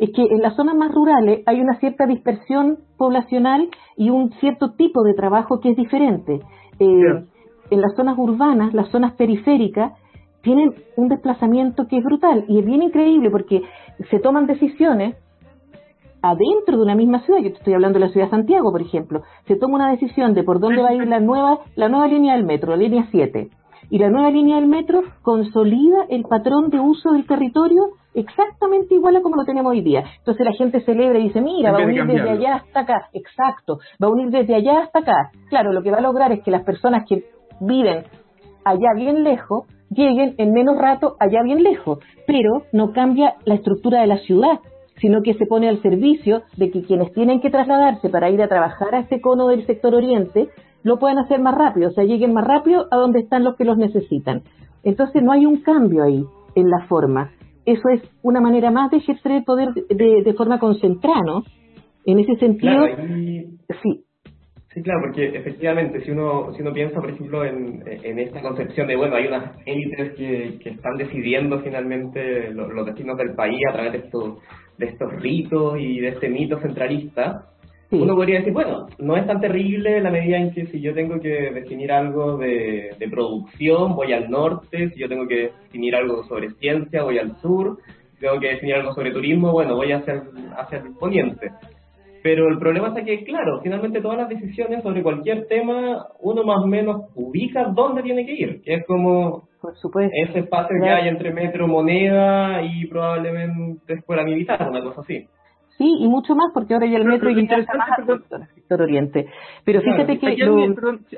es 0.00 0.10
que 0.12 0.22
en 0.22 0.40
las 0.40 0.56
zonas 0.56 0.74
más 0.74 0.92
rurales 0.94 1.42
hay 1.44 1.60
una 1.60 1.78
cierta 1.78 2.06
dispersión 2.06 2.78
poblacional 2.96 3.68
y 3.98 4.08
un 4.08 4.32
cierto 4.40 4.72
tipo 4.72 5.02
de 5.02 5.12
trabajo 5.12 5.60
que 5.60 5.70
es 5.70 5.76
diferente. 5.76 6.40
Eh, 6.78 7.24
en 7.70 7.80
las 7.80 7.94
zonas 7.94 8.16
urbanas, 8.18 8.72
las 8.72 8.88
zonas 8.88 9.12
periféricas, 9.12 9.92
tienen 10.42 10.74
un 10.96 11.08
desplazamiento 11.08 11.86
que 11.86 11.98
es 11.98 12.04
brutal 12.04 12.44
y 12.48 12.58
es 12.58 12.64
bien 12.64 12.82
increíble 12.82 13.30
porque 13.30 13.62
se 14.10 14.18
toman 14.20 14.46
decisiones 14.46 15.16
adentro 16.22 16.76
de 16.76 16.82
una 16.82 16.94
misma 16.94 17.20
ciudad, 17.20 17.40
yo 17.40 17.50
te 17.50 17.58
estoy 17.58 17.74
hablando 17.74 17.98
de 17.98 18.06
la 18.06 18.12
ciudad 18.12 18.26
de 18.26 18.30
Santiago, 18.30 18.70
por 18.70 18.82
ejemplo, 18.82 19.22
se 19.46 19.56
toma 19.56 19.76
una 19.76 19.90
decisión 19.90 20.34
de 20.34 20.42
por 20.42 20.60
dónde 20.60 20.82
va 20.82 20.88
a 20.88 20.94
ir 20.94 21.06
la 21.06 21.20
nueva, 21.20 21.60
la 21.76 21.88
nueva 21.88 22.06
línea 22.08 22.34
del 22.34 22.44
metro, 22.44 22.70
la 22.72 22.76
línea 22.76 23.06
7. 23.10 23.48
Y 23.92 23.98
la 23.98 24.08
nueva 24.08 24.30
línea 24.30 24.56
del 24.56 24.68
metro 24.68 25.02
consolida 25.22 26.04
el 26.10 26.22
patrón 26.22 26.70
de 26.70 26.78
uso 26.78 27.12
del 27.12 27.26
territorio 27.26 27.82
exactamente 28.14 28.94
igual 28.94 29.16
a 29.16 29.20
como 29.22 29.36
lo 29.36 29.44
tenemos 29.44 29.72
hoy 29.72 29.80
día. 29.80 30.04
Entonces 30.18 30.46
la 30.46 30.52
gente 30.52 30.80
celebra 30.82 31.18
y 31.18 31.24
dice, 31.24 31.40
mira, 31.40 31.72
va 31.72 31.78
a 31.78 31.84
unir 31.84 32.04
desde 32.04 32.30
allá 32.30 32.56
hasta 32.56 32.80
acá. 32.80 33.08
Exacto, 33.12 33.78
va 34.00 34.06
a 34.06 34.10
unir 34.10 34.30
desde 34.30 34.54
allá 34.54 34.82
hasta 34.82 35.00
acá. 35.00 35.30
Claro, 35.48 35.72
lo 35.72 35.82
que 35.82 35.90
va 35.90 35.98
a 35.98 36.02
lograr 36.02 36.30
es 36.30 36.42
que 36.42 36.52
las 36.52 36.62
personas 36.62 37.04
que 37.08 37.24
viven 37.60 38.04
allá 38.64 38.94
bien 38.94 39.24
lejos 39.24 39.64
lleguen 39.90 40.34
en 40.38 40.52
menos 40.52 40.78
rato 40.78 41.16
allá 41.18 41.42
bien 41.42 41.62
lejos, 41.62 41.98
pero 42.26 42.62
no 42.72 42.92
cambia 42.92 43.34
la 43.44 43.54
estructura 43.54 44.00
de 44.00 44.06
la 44.06 44.18
ciudad, 44.18 44.60
sino 45.00 45.22
que 45.22 45.34
se 45.34 45.46
pone 45.46 45.68
al 45.68 45.82
servicio 45.82 46.42
de 46.56 46.70
que 46.70 46.82
quienes 46.82 47.12
tienen 47.12 47.40
que 47.40 47.50
trasladarse 47.50 48.08
para 48.08 48.30
ir 48.30 48.42
a 48.42 48.48
trabajar 48.48 48.94
a 48.94 49.00
este 49.00 49.20
cono 49.20 49.48
del 49.48 49.66
sector 49.66 49.94
oriente 49.94 50.48
lo 50.82 50.98
puedan 50.98 51.18
hacer 51.18 51.40
más 51.40 51.54
rápido, 51.54 51.88
o 51.90 51.92
sea, 51.92 52.04
lleguen 52.04 52.32
más 52.32 52.46
rápido 52.46 52.86
a 52.90 52.96
donde 52.96 53.20
están 53.20 53.44
los 53.44 53.56
que 53.56 53.64
los 53.64 53.76
necesitan. 53.76 54.42
Entonces 54.82 55.22
no 55.22 55.32
hay 55.32 55.44
un 55.44 55.60
cambio 55.60 56.04
ahí 56.04 56.24
en 56.54 56.70
la 56.70 56.86
forma. 56.86 57.32
Eso 57.66 57.88
es 57.90 58.02
una 58.22 58.40
manera 58.40 58.70
más 58.70 58.90
de 58.90 58.98
ejercer 58.98 59.32
el 59.32 59.44
poder 59.44 59.74
de, 59.74 60.34
forma 60.36 60.58
concentrada, 60.58 61.20
¿no? 61.24 61.42
En 62.06 62.18
ese 62.18 62.34
sentido, 62.36 62.86
sí. 63.82 64.04
Sí, 64.72 64.82
claro, 64.82 65.00
porque 65.02 65.26
efectivamente, 65.36 66.00
si 66.04 66.12
uno, 66.12 66.52
si 66.54 66.62
uno 66.62 66.72
piensa, 66.72 67.00
por 67.00 67.10
ejemplo, 67.10 67.44
en, 67.44 67.82
esta 68.20 68.40
concepción 68.40 68.86
de, 68.86 68.94
bueno, 68.94 69.16
hay 69.16 69.26
unas 69.26 69.56
élites 69.66 70.12
que, 70.14 70.58
que 70.62 70.70
están 70.70 70.96
decidiendo 70.96 71.60
finalmente 71.60 72.50
los, 72.52 72.86
destinos 72.86 73.18
del 73.18 73.34
país 73.34 73.60
a 73.68 73.72
través 73.72 73.92
de 73.92 73.98
estos, 73.98 74.38
de 74.78 74.86
estos 74.86 75.12
ritos 75.20 75.76
y 75.80 75.98
de 75.98 76.08
este 76.08 76.28
mito 76.28 76.60
centralista, 76.60 77.50
uno 77.90 78.14
podría 78.14 78.38
decir, 78.38 78.52
bueno, 78.52 78.86
no 78.98 79.16
es 79.16 79.26
tan 79.26 79.40
terrible 79.40 80.00
la 80.00 80.12
medida 80.12 80.36
en 80.36 80.52
que 80.52 80.66
si 80.66 80.80
yo 80.80 80.94
tengo 80.94 81.18
que 81.18 81.50
definir 81.50 81.90
algo 81.90 82.38
de, 82.38 82.94
producción, 83.10 83.96
voy 83.96 84.12
al 84.12 84.30
norte, 84.30 84.90
si 84.90 85.00
yo 85.00 85.08
tengo 85.08 85.26
que 85.26 85.50
definir 85.64 85.96
algo 85.96 86.22
sobre 86.28 86.50
ciencia, 86.50 87.02
voy 87.02 87.18
al 87.18 87.36
sur, 87.40 87.78
si 88.12 88.20
tengo 88.20 88.38
que 88.38 88.50
definir 88.50 88.76
algo 88.76 88.94
sobre 88.94 89.10
turismo, 89.10 89.50
bueno, 89.50 89.74
voy 89.74 89.90
hacia, 89.90 90.22
hacia 90.56 90.78
el 90.78 90.94
poniente. 90.94 91.50
Pero 92.22 92.48
el 92.48 92.58
problema 92.58 92.88
está 92.88 93.02
que, 93.02 93.24
claro, 93.24 93.60
finalmente 93.62 94.00
todas 94.00 94.18
las 94.18 94.28
decisiones 94.28 94.82
sobre 94.82 95.02
cualquier 95.02 95.46
tema, 95.46 96.06
uno 96.20 96.44
más 96.44 96.62
o 96.62 96.66
menos 96.66 97.10
ubica 97.14 97.64
dónde 97.74 98.02
tiene 98.02 98.26
que 98.26 98.34
ir, 98.34 98.62
que 98.62 98.74
es 98.74 98.86
como 98.86 99.48
ese 100.26 100.38
espacio 100.40 100.76
que 100.82 100.88
hay 100.88 101.08
entre 101.08 101.32
metro, 101.32 101.66
moneda 101.66 102.62
y 102.62 102.86
probablemente 102.86 103.94
escuela 103.94 104.22
militar, 104.22 104.68
una 104.68 104.82
cosa 104.82 105.00
así. 105.00 105.26
Sí, 105.78 105.96
y 105.98 106.08
mucho 106.08 106.34
más, 106.34 106.50
porque 106.52 106.74
ahora 106.74 106.86
ya 106.86 106.98
el 106.98 107.06
metro 107.06 107.30
y 107.30 107.40
interesa 107.40 107.72
más 107.74 107.88
al 107.98 108.48
sector 108.54 108.82
oriente. 108.82 109.26
Pero 109.64 109.80
fíjate 109.80 110.18
que... 110.18 110.26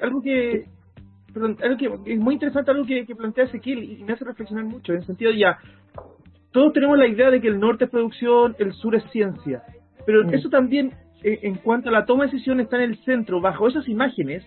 Algo, 0.00 0.22
que... 0.22 0.66
Perdón, 1.34 1.56
algo 1.62 1.76
que 1.76 2.12
es 2.12 2.18
muy 2.20 2.34
interesante, 2.34 2.70
algo 2.70 2.84
que, 2.84 3.04
que 3.06 3.16
plantea 3.16 3.44
Ezequiel 3.44 3.82
y 3.82 4.04
me 4.04 4.12
hace 4.12 4.24
reflexionar 4.24 4.66
mucho, 4.66 4.92
en 4.92 4.98
el 4.98 5.06
sentido 5.06 5.32
ya, 5.32 5.58
todos 6.52 6.72
tenemos 6.74 6.98
la 6.98 7.08
idea 7.08 7.30
de 7.30 7.40
que 7.40 7.48
el 7.48 7.58
norte 7.58 7.86
es 7.86 7.90
producción, 7.90 8.54
el 8.58 8.72
sur 8.74 8.94
es 8.94 9.02
ciencia, 9.10 9.62
pero 10.06 10.24
mm. 10.24 10.34
eso 10.34 10.48
también, 10.48 10.92
en, 11.22 11.54
cuanto 11.56 11.88
a 11.88 11.92
la 11.92 12.04
toma 12.04 12.24
de 12.24 12.32
decisiones, 12.32 12.64
está 12.64 12.76
en 12.76 12.90
el 12.90 12.96
centro, 13.04 13.40
bajo 13.40 13.68
esas 13.68 13.88
imágenes, 13.88 14.44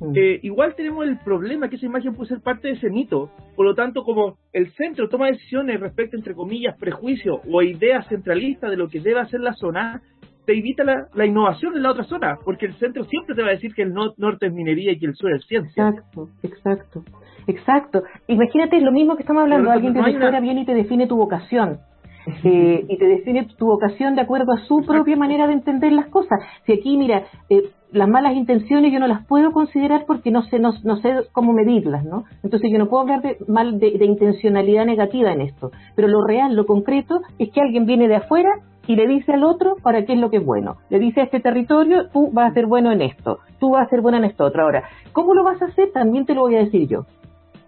mm. 0.00 0.12
eh, 0.16 0.40
igual 0.42 0.74
tenemos 0.74 1.06
el 1.06 1.18
problema 1.18 1.68
que 1.68 1.76
esa 1.76 1.86
imagen 1.86 2.14
puede 2.14 2.28
ser 2.28 2.40
parte 2.40 2.68
de 2.68 2.74
ese 2.74 2.90
mito. 2.90 3.30
Por 3.56 3.66
lo 3.66 3.74
tanto, 3.74 4.04
como 4.04 4.36
el 4.52 4.72
centro 4.72 5.08
toma 5.08 5.26
decisiones 5.26 5.80
respecto, 5.80 6.16
entre 6.16 6.34
comillas, 6.34 6.76
prejuicios 6.78 7.40
o 7.50 7.62
ideas 7.62 8.06
centralistas 8.08 8.70
de 8.70 8.76
lo 8.76 8.88
que 8.88 9.00
debe 9.00 9.20
hacer 9.20 9.40
la 9.40 9.54
zona, 9.54 10.02
te 10.44 10.58
evita 10.58 10.82
la, 10.84 11.26
innovación 11.26 11.76
en 11.76 11.82
la 11.82 11.92
otra 11.92 12.04
zona, 12.04 12.38
porque 12.44 12.66
el 12.66 12.74
centro 12.74 13.04
siempre 13.04 13.34
te 13.34 13.42
va 13.42 13.48
a 13.48 13.52
decir 13.52 13.74
que 13.74 13.82
el 13.82 13.94
norte 13.94 14.46
es 14.46 14.52
minería 14.52 14.92
y 14.92 14.98
que 14.98 15.06
el 15.06 15.14
sur 15.14 15.32
es 15.32 15.44
ciencia. 15.46 15.88
Exacto, 15.88 16.28
exacto, 16.42 17.04
exacto. 17.46 18.02
Imagínate 18.26 18.80
lo 18.80 18.92
mismo 18.92 19.16
que 19.16 19.22
estamos 19.22 19.42
hablando, 19.42 19.70
alguien 19.70 19.94
que 19.94 20.02
te 20.02 20.18
fuera 20.18 20.40
bien 20.40 20.58
y 20.58 20.66
te 20.66 20.74
define 20.74 21.06
tu 21.06 21.16
vocación. 21.16 21.78
Eh, 22.44 22.84
y 22.88 22.98
te 22.98 23.06
define 23.06 23.46
tu 23.56 23.66
vocación 23.66 24.14
de 24.14 24.22
acuerdo 24.22 24.52
a 24.52 24.66
su 24.66 24.82
propia 24.82 25.16
manera 25.16 25.46
de 25.46 25.52
entender 25.52 25.92
las 25.92 26.06
cosas. 26.06 26.40
Si 26.66 26.72
aquí, 26.72 26.96
mira, 26.96 27.24
eh, 27.48 27.70
las 27.92 28.08
malas 28.08 28.34
intenciones 28.34 28.92
yo 28.92 28.98
no 28.98 29.06
las 29.06 29.24
puedo 29.26 29.52
considerar 29.52 30.04
porque 30.06 30.30
no 30.30 30.42
sé, 30.42 30.58
no, 30.58 30.72
sé 30.72 31.14
cómo 31.32 31.52
medirlas, 31.52 32.04
¿no? 32.04 32.24
Entonces 32.42 32.70
yo 32.72 32.78
no 32.78 32.88
puedo 32.88 33.02
hablar 33.02 33.22
de, 33.22 33.36
mal 33.46 33.78
de, 33.78 33.92
de 33.98 34.04
intencionalidad 34.04 34.86
negativa 34.86 35.32
en 35.32 35.42
esto. 35.42 35.70
Pero 35.94 36.08
lo 36.08 36.24
real, 36.24 36.56
lo 36.56 36.66
concreto, 36.66 37.20
es 37.38 37.50
que 37.50 37.60
alguien 37.60 37.86
viene 37.86 38.08
de 38.08 38.16
afuera 38.16 38.50
y 38.86 38.96
le 38.96 39.06
dice 39.06 39.32
al 39.32 39.44
otro 39.44 39.76
para 39.82 40.04
qué 40.04 40.14
es 40.14 40.18
lo 40.18 40.30
que 40.30 40.38
es 40.38 40.44
bueno. 40.44 40.76
Le 40.90 40.98
dice 40.98 41.20
a 41.20 41.24
este 41.24 41.40
territorio, 41.40 42.08
tú 42.12 42.30
vas 42.32 42.50
a 42.50 42.54
ser 42.54 42.66
bueno 42.66 42.90
en 42.92 43.02
esto, 43.02 43.38
tú 43.60 43.70
vas 43.70 43.86
a 43.86 43.90
ser 43.90 44.00
bueno 44.00 44.18
en 44.18 44.24
esto 44.24 44.44
otro. 44.44 44.62
Ahora, 44.62 44.84
¿cómo 45.12 45.34
lo 45.34 45.44
vas 45.44 45.60
a 45.62 45.66
hacer? 45.66 45.92
También 45.92 46.26
te 46.26 46.34
lo 46.34 46.42
voy 46.42 46.56
a 46.56 46.60
decir 46.60 46.88
yo. 46.88 47.06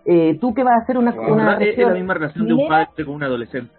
Eh, 0.06 0.38
tú 0.38 0.52
que 0.52 0.62
vas 0.62 0.74
a 0.80 0.82
hacer 0.82 0.98
una, 0.98 1.14
una 1.14 1.56
es 1.56 1.78
la 1.78 1.94
misma 1.94 2.14
relación 2.14 2.46
de 2.46 2.54
un 2.54 2.68
padre 2.68 3.04
con 3.04 3.14
un 3.14 3.22
adolescente. 3.22 3.72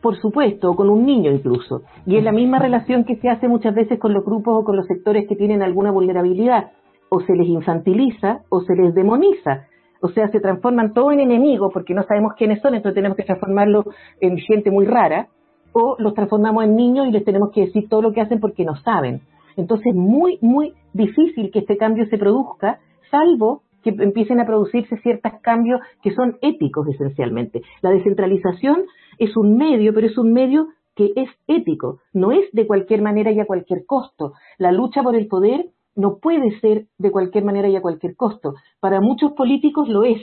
Por 0.00 0.16
supuesto, 0.18 0.70
o 0.70 0.76
con 0.76 0.88
un 0.88 1.04
niño 1.04 1.30
incluso. 1.30 1.82
Y 2.06 2.16
es 2.16 2.24
la 2.24 2.32
misma 2.32 2.58
relación 2.58 3.04
que 3.04 3.16
se 3.16 3.28
hace 3.28 3.48
muchas 3.48 3.74
veces 3.74 3.98
con 3.98 4.14
los 4.14 4.24
grupos 4.24 4.60
o 4.60 4.64
con 4.64 4.76
los 4.76 4.86
sectores 4.86 5.28
que 5.28 5.36
tienen 5.36 5.62
alguna 5.62 5.90
vulnerabilidad. 5.90 6.72
O 7.10 7.20
se 7.20 7.34
les 7.34 7.48
infantiliza 7.48 8.40
o 8.48 8.60
se 8.60 8.74
les 8.74 8.94
demoniza. 8.94 9.66
O 10.00 10.08
sea, 10.08 10.28
se 10.28 10.40
transforman 10.40 10.94
todo 10.94 11.12
en 11.12 11.20
enemigos 11.20 11.70
porque 11.72 11.92
no 11.92 12.02
sabemos 12.04 12.32
quiénes 12.34 12.62
son, 12.62 12.74
entonces 12.74 12.94
tenemos 12.94 13.16
que 13.16 13.24
transformarlo 13.24 13.84
en 14.20 14.38
gente 14.38 14.70
muy 14.70 14.86
rara 14.86 15.28
o 15.72 15.96
los 15.98 16.14
transformamos 16.14 16.64
en 16.64 16.76
niños 16.76 17.06
y 17.06 17.12
les 17.12 17.24
tenemos 17.24 17.50
que 17.52 17.66
decir 17.66 17.88
todo 17.88 18.02
lo 18.02 18.12
que 18.12 18.22
hacen 18.22 18.40
porque 18.40 18.64
no 18.64 18.76
saben. 18.76 19.20
Entonces 19.56 19.88
es 19.88 19.94
muy, 19.94 20.38
muy 20.40 20.72
difícil 20.94 21.50
que 21.50 21.60
este 21.60 21.76
cambio 21.76 22.06
se 22.06 22.16
produzca, 22.16 22.78
salvo 23.10 23.62
que 23.82 23.90
empiecen 23.90 24.40
a 24.40 24.46
producirse 24.46 24.96
ciertos 24.98 25.32
cambios 25.42 25.80
que 26.02 26.12
son 26.12 26.38
éticos 26.42 26.86
esencialmente. 26.88 27.62
La 27.82 27.90
descentralización 27.90 28.84
es 29.18 29.36
un 29.36 29.56
medio, 29.56 29.92
pero 29.94 30.06
es 30.06 30.18
un 30.18 30.32
medio 30.32 30.68
que 30.96 31.12
es 31.16 31.28
ético, 31.46 32.00
no 32.12 32.32
es 32.32 32.50
de 32.52 32.66
cualquier 32.66 33.02
manera 33.02 33.30
y 33.30 33.40
a 33.40 33.46
cualquier 33.46 33.86
costo. 33.86 34.32
La 34.58 34.72
lucha 34.72 35.02
por 35.02 35.16
el 35.16 35.28
poder 35.28 35.66
no 35.96 36.18
puede 36.18 36.58
ser 36.60 36.86
de 36.98 37.10
cualquier 37.10 37.44
manera 37.44 37.68
y 37.68 37.76
a 37.76 37.82
cualquier 37.82 38.16
costo. 38.16 38.54
Para 38.80 39.00
muchos 39.00 39.32
políticos 39.32 39.88
lo 39.88 40.04
es, 40.04 40.20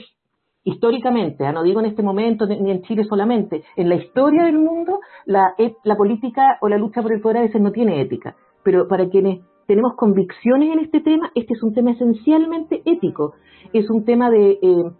históricamente, 0.64 1.46
¿ah? 1.46 1.52
no 1.52 1.62
digo 1.62 1.80
en 1.80 1.86
este 1.86 2.02
momento 2.02 2.46
ni 2.46 2.70
en 2.70 2.82
Chile 2.82 3.04
solamente, 3.04 3.64
en 3.76 3.88
la 3.88 3.94
historia 3.94 4.44
del 4.44 4.58
mundo 4.58 5.00
la, 5.24 5.54
la 5.84 5.96
política 5.96 6.58
o 6.60 6.68
la 6.68 6.76
lucha 6.76 7.02
por 7.02 7.12
el 7.12 7.20
poder 7.20 7.38
a 7.38 7.42
veces 7.42 7.60
no 7.60 7.72
tiene 7.72 8.00
ética, 8.00 8.36
pero 8.62 8.86
para 8.86 9.08
quienes 9.08 9.40
tenemos 9.68 9.96
convicciones 9.96 10.72
en 10.72 10.78
este 10.78 11.00
tema, 11.00 11.30
este 11.34 11.52
es 11.52 11.62
un 11.62 11.74
tema 11.74 11.90
esencialmente 11.90 12.80
ético, 12.86 13.34
es 13.74 13.90
un 13.90 14.06
tema 14.06 14.30
de 14.30 14.58
eh, 14.62 14.90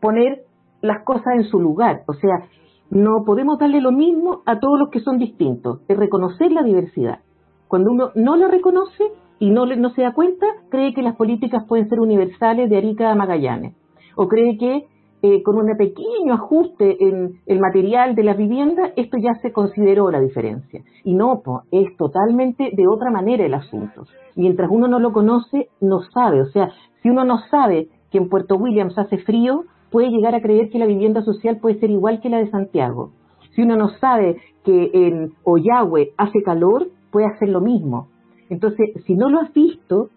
poner 0.00 0.46
las 0.80 1.04
cosas 1.04 1.34
en 1.36 1.44
su 1.44 1.60
lugar, 1.60 2.04
o 2.06 2.14
sea, 2.14 2.48
no 2.88 3.24
podemos 3.26 3.58
darle 3.58 3.82
lo 3.82 3.92
mismo 3.92 4.40
a 4.46 4.58
todos 4.58 4.78
los 4.78 4.88
que 4.88 5.00
son 5.00 5.18
distintos, 5.18 5.82
es 5.86 5.98
reconocer 5.98 6.50
la 6.50 6.62
diversidad. 6.62 7.20
Cuando 7.68 7.90
uno 7.92 8.10
no 8.14 8.36
la 8.36 8.48
reconoce 8.48 9.04
y 9.38 9.50
no, 9.50 9.66
no 9.66 9.90
se 9.90 10.00
da 10.00 10.14
cuenta, 10.14 10.46
cree 10.70 10.94
que 10.94 11.02
las 11.02 11.16
políticas 11.16 11.64
pueden 11.68 11.90
ser 11.90 12.00
universales 12.00 12.70
de 12.70 12.78
Arica 12.78 13.12
a 13.12 13.14
Magallanes 13.14 13.74
o 14.16 14.28
cree 14.28 14.56
que 14.56 14.86
eh, 15.22 15.42
con 15.42 15.56
un 15.56 15.76
pequeño 15.76 16.32
ajuste 16.32 16.96
en 16.98 17.40
el 17.46 17.60
material 17.60 18.14
de 18.14 18.24
la 18.24 18.34
vivienda, 18.34 18.92
esto 18.96 19.18
ya 19.18 19.34
se 19.42 19.52
consideró 19.52 20.10
la 20.10 20.20
diferencia. 20.20 20.82
Y 21.04 21.14
no, 21.14 21.42
es 21.70 21.96
totalmente 21.96 22.70
de 22.74 22.88
otra 22.88 23.10
manera 23.10 23.44
el 23.44 23.54
asunto. 23.54 24.04
Mientras 24.34 24.70
uno 24.70 24.88
no 24.88 24.98
lo 24.98 25.12
conoce, 25.12 25.68
no 25.80 26.02
sabe. 26.14 26.40
O 26.40 26.46
sea, 26.46 26.70
si 27.02 27.10
uno 27.10 27.24
no 27.24 27.38
sabe 27.50 27.88
que 28.10 28.18
en 28.18 28.28
Puerto 28.28 28.56
Williams 28.56 28.96
hace 28.98 29.18
frío, 29.18 29.64
puede 29.90 30.08
llegar 30.08 30.34
a 30.34 30.40
creer 30.40 30.70
que 30.70 30.78
la 30.78 30.86
vivienda 30.86 31.22
social 31.22 31.58
puede 31.58 31.78
ser 31.80 31.90
igual 31.90 32.20
que 32.20 32.30
la 32.30 32.38
de 32.38 32.50
Santiago. 32.50 33.10
Si 33.54 33.62
uno 33.62 33.76
no 33.76 33.90
sabe 33.98 34.36
que 34.64 34.90
en 34.94 35.32
Oyagüe 35.44 36.12
hace 36.16 36.42
calor, 36.42 36.88
puede 37.10 37.26
hacer 37.26 37.48
lo 37.48 37.60
mismo. 37.60 38.08
Entonces, 38.48 38.90
si 39.06 39.14
no 39.14 39.28
lo 39.28 39.40
has 39.40 39.52
visto, 39.52 40.08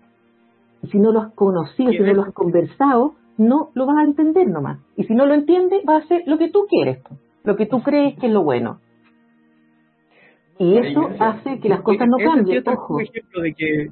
si 0.91 0.99
no 0.99 1.11
lo 1.11 1.21
has 1.21 1.33
conocido, 1.33 1.91
si 1.91 1.99
no 1.99 2.13
lo 2.13 2.23
has 2.23 2.33
conversado, 2.33 3.15
no 3.37 3.69
lo 3.73 3.85
vas 3.85 3.97
a 3.97 4.03
entender 4.03 4.47
nomás. 4.47 4.79
Y 4.95 5.03
si 5.03 5.13
no 5.13 5.25
lo 5.25 5.33
entiendes, 5.33 5.81
va 5.87 5.95
a 5.95 5.99
hacer 5.99 6.23
lo 6.25 6.37
que 6.37 6.49
tú 6.49 6.65
quieres, 6.69 6.99
lo 7.43 7.55
que 7.55 7.65
tú 7.65 7.81
crees 7.81 8.17
que 8.19 8.27
es 8.27 8.33
lo 8.33 8.43
bueno. 8.43 8.79
Y 10.59 10.77
eso 10.77 11.09
hace 11.19 11.59
que 11.59 11.69
las 11.69 11.81
cosas 11.81 12.07
no 12.07 12.17
cambien. 12.17 12.63
Ojo. 12.65 12.99
Ejemplo 12.99 13.41
de 13.41 13.53
que, 13.53 13.87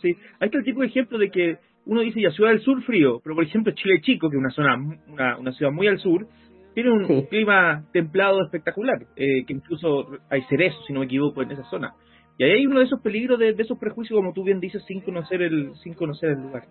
sí, 0.00 0.16
hay 0.40 0.50
el 0.52 0.64
tipo 0.64 0.80
de 0.80 0.86
ejemplo 0.86 1.18
de 1.18 1.30
que 1.30 1.58
uno 1.84 2.00
dice 2.00 2.20
ya 2.20 2.30
Ciudad 2.30 2.50
del 2.50 2.60
Sur 2.60 2.82
frío, 2.82 3.20
pero 3.22 3.34
por 3.34 3.44
ejemplo 3.44 3.72
Chile 3.74 4.00
Chico, 4.00 4.30
que 4.30 4.36
es 4.36 4.40
una 4.40 4.50
zona, 4.50 4.76
una, 5.08 5.38
una 5.38 5.52
ciudad 5.52 5.72
muy 5.72 5.88
al 5.88 5.98
sur, 5.98 6.26
tiene 6.74 6.90
un 6.90 7.06
clima 7.26 7.84
templado 7.92 8.42
espectacular, 8.42 9.06
eh, 9.16 9.44
que 9.46 9.52
incluso 9.52 10.06
hay 10.30 10.42
cerezos, 10.44 10.82
si 10.86 10.92
no 10.92 11.00
me 11.00 11.06
equivoco, 11.06 11.42
en 11.42 11.50
esa 11.50 11.64
zona. 11.64 11.94
Y 12.38 12.44
ahí 12.44 12.50
hay 12.52 12.66
uno 12.66 12.78
de 12.78 12.86
esos 12.86 13.00
peligros, 13.00 13.38
de, 13.38 13.52
de 13.52 13.62
esos 13.62 13.78
prejuicios, 13.78 14.18
como 14.18 14.32
tú 14.32 14.42
bien 14.42 14.58
dices, 14.58 14.82
sin 14.86 15.00
conocer 15.02 15.42
el, 15.42 15.74
sin 15.82 15.94
conocer 15.94 16.30
el 16.30 16.40
lugar. 16.40 16.64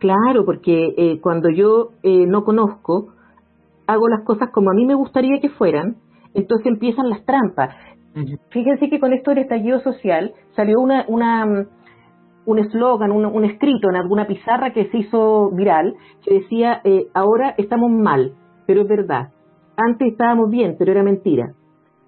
Claro, 0.00 0.46
porque 0.46 0.94
eh, 0.96 1.20
cuando 1.20 1.50
yo 1.50 1.90
eh, 2.02 2.26
no 2.26 2.42
conozco, 2.42 3.12
hago 3.86 4.08
las 4.08 4.24
cosas 4.24 4.50
como 4.50 4.70
a 4.70 4.74
mí 4.74 4.86
me 4.86 4.94
gustaría 4.94 5.40
que 5.40 5.50
fueran, 5.50 5.96
entonces 6.34 6.66
empiezan 6.66 7.10
las 7.10 7.24
trampas. 7.26 7.76
Fíjense 8.48 8.88
que 8.88 8.98
con 8.98 9.12
esto 9.12 9.30
del 9.30 9.40
estallido 9.40 9.78
social 9.80 10.32
salió 10.56 10.80
una, 10.80 11.04
una 11.06 11.66
un 12.46 12.58
eslogan, 12.58 13.12
un, 13.12 13.26
un, 13.26 13.44
escrito 13.44 13.88
en 13.90 13.96
alguna 13.96 14.26
pizarra 14.26 14.72
que 14.72 14.88
se 14.90 14.98
hizo 14.98 15.50
viral, 15.50 15.94
que 16.24 16.40
decía, 16.40 16.80
eh, 16.82 17.06
ahora 17.14 17.54
estamos 17.58 17.90
mal, 17.90 18.32
pero 18.66 18.82
es 18.82 18.88
verdad. 18.88 19.28
Antes 19.76 20.12
estábamos 20.12 20.50
bien, 20.50 20.76
pero 20.78 20.90
era 20.90 21.02
mentira. 21.02 21.52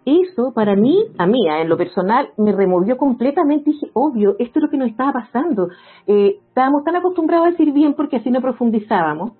Eso 0.04 0.52
para 0.52 0.74
mí, 0.74 1.04
a 1.16 1.26
mí, 1.26 1.38
en 1.48 1.68
lo 1.68 1.76
personal, 1.76 2.30
me 2.36 2.52
removió 2.52 2.96
completamente 2.96 3.70
dije, 3.70 3.86
obvio, 3.92 4.34
esto 4.38 4.58
es 4.58 4.62
lo 4.64 4.70
que 4.70 4.76
nos 4.76 4.88
estaba 4.90 5.12
pasando. 5.12 5.68
Eh, 6.06 6.40
estábamos 6.48 6.82
tan 6.84 6.96
acostumbrados 6.96 7.46
a 7.46 7.50
decir 7.50 7.72
bien 7.72 7.94
porque 7.94 8.16
así 8.16 8.30
no 8.30 8.40
profundizábamos, 8.40 9.32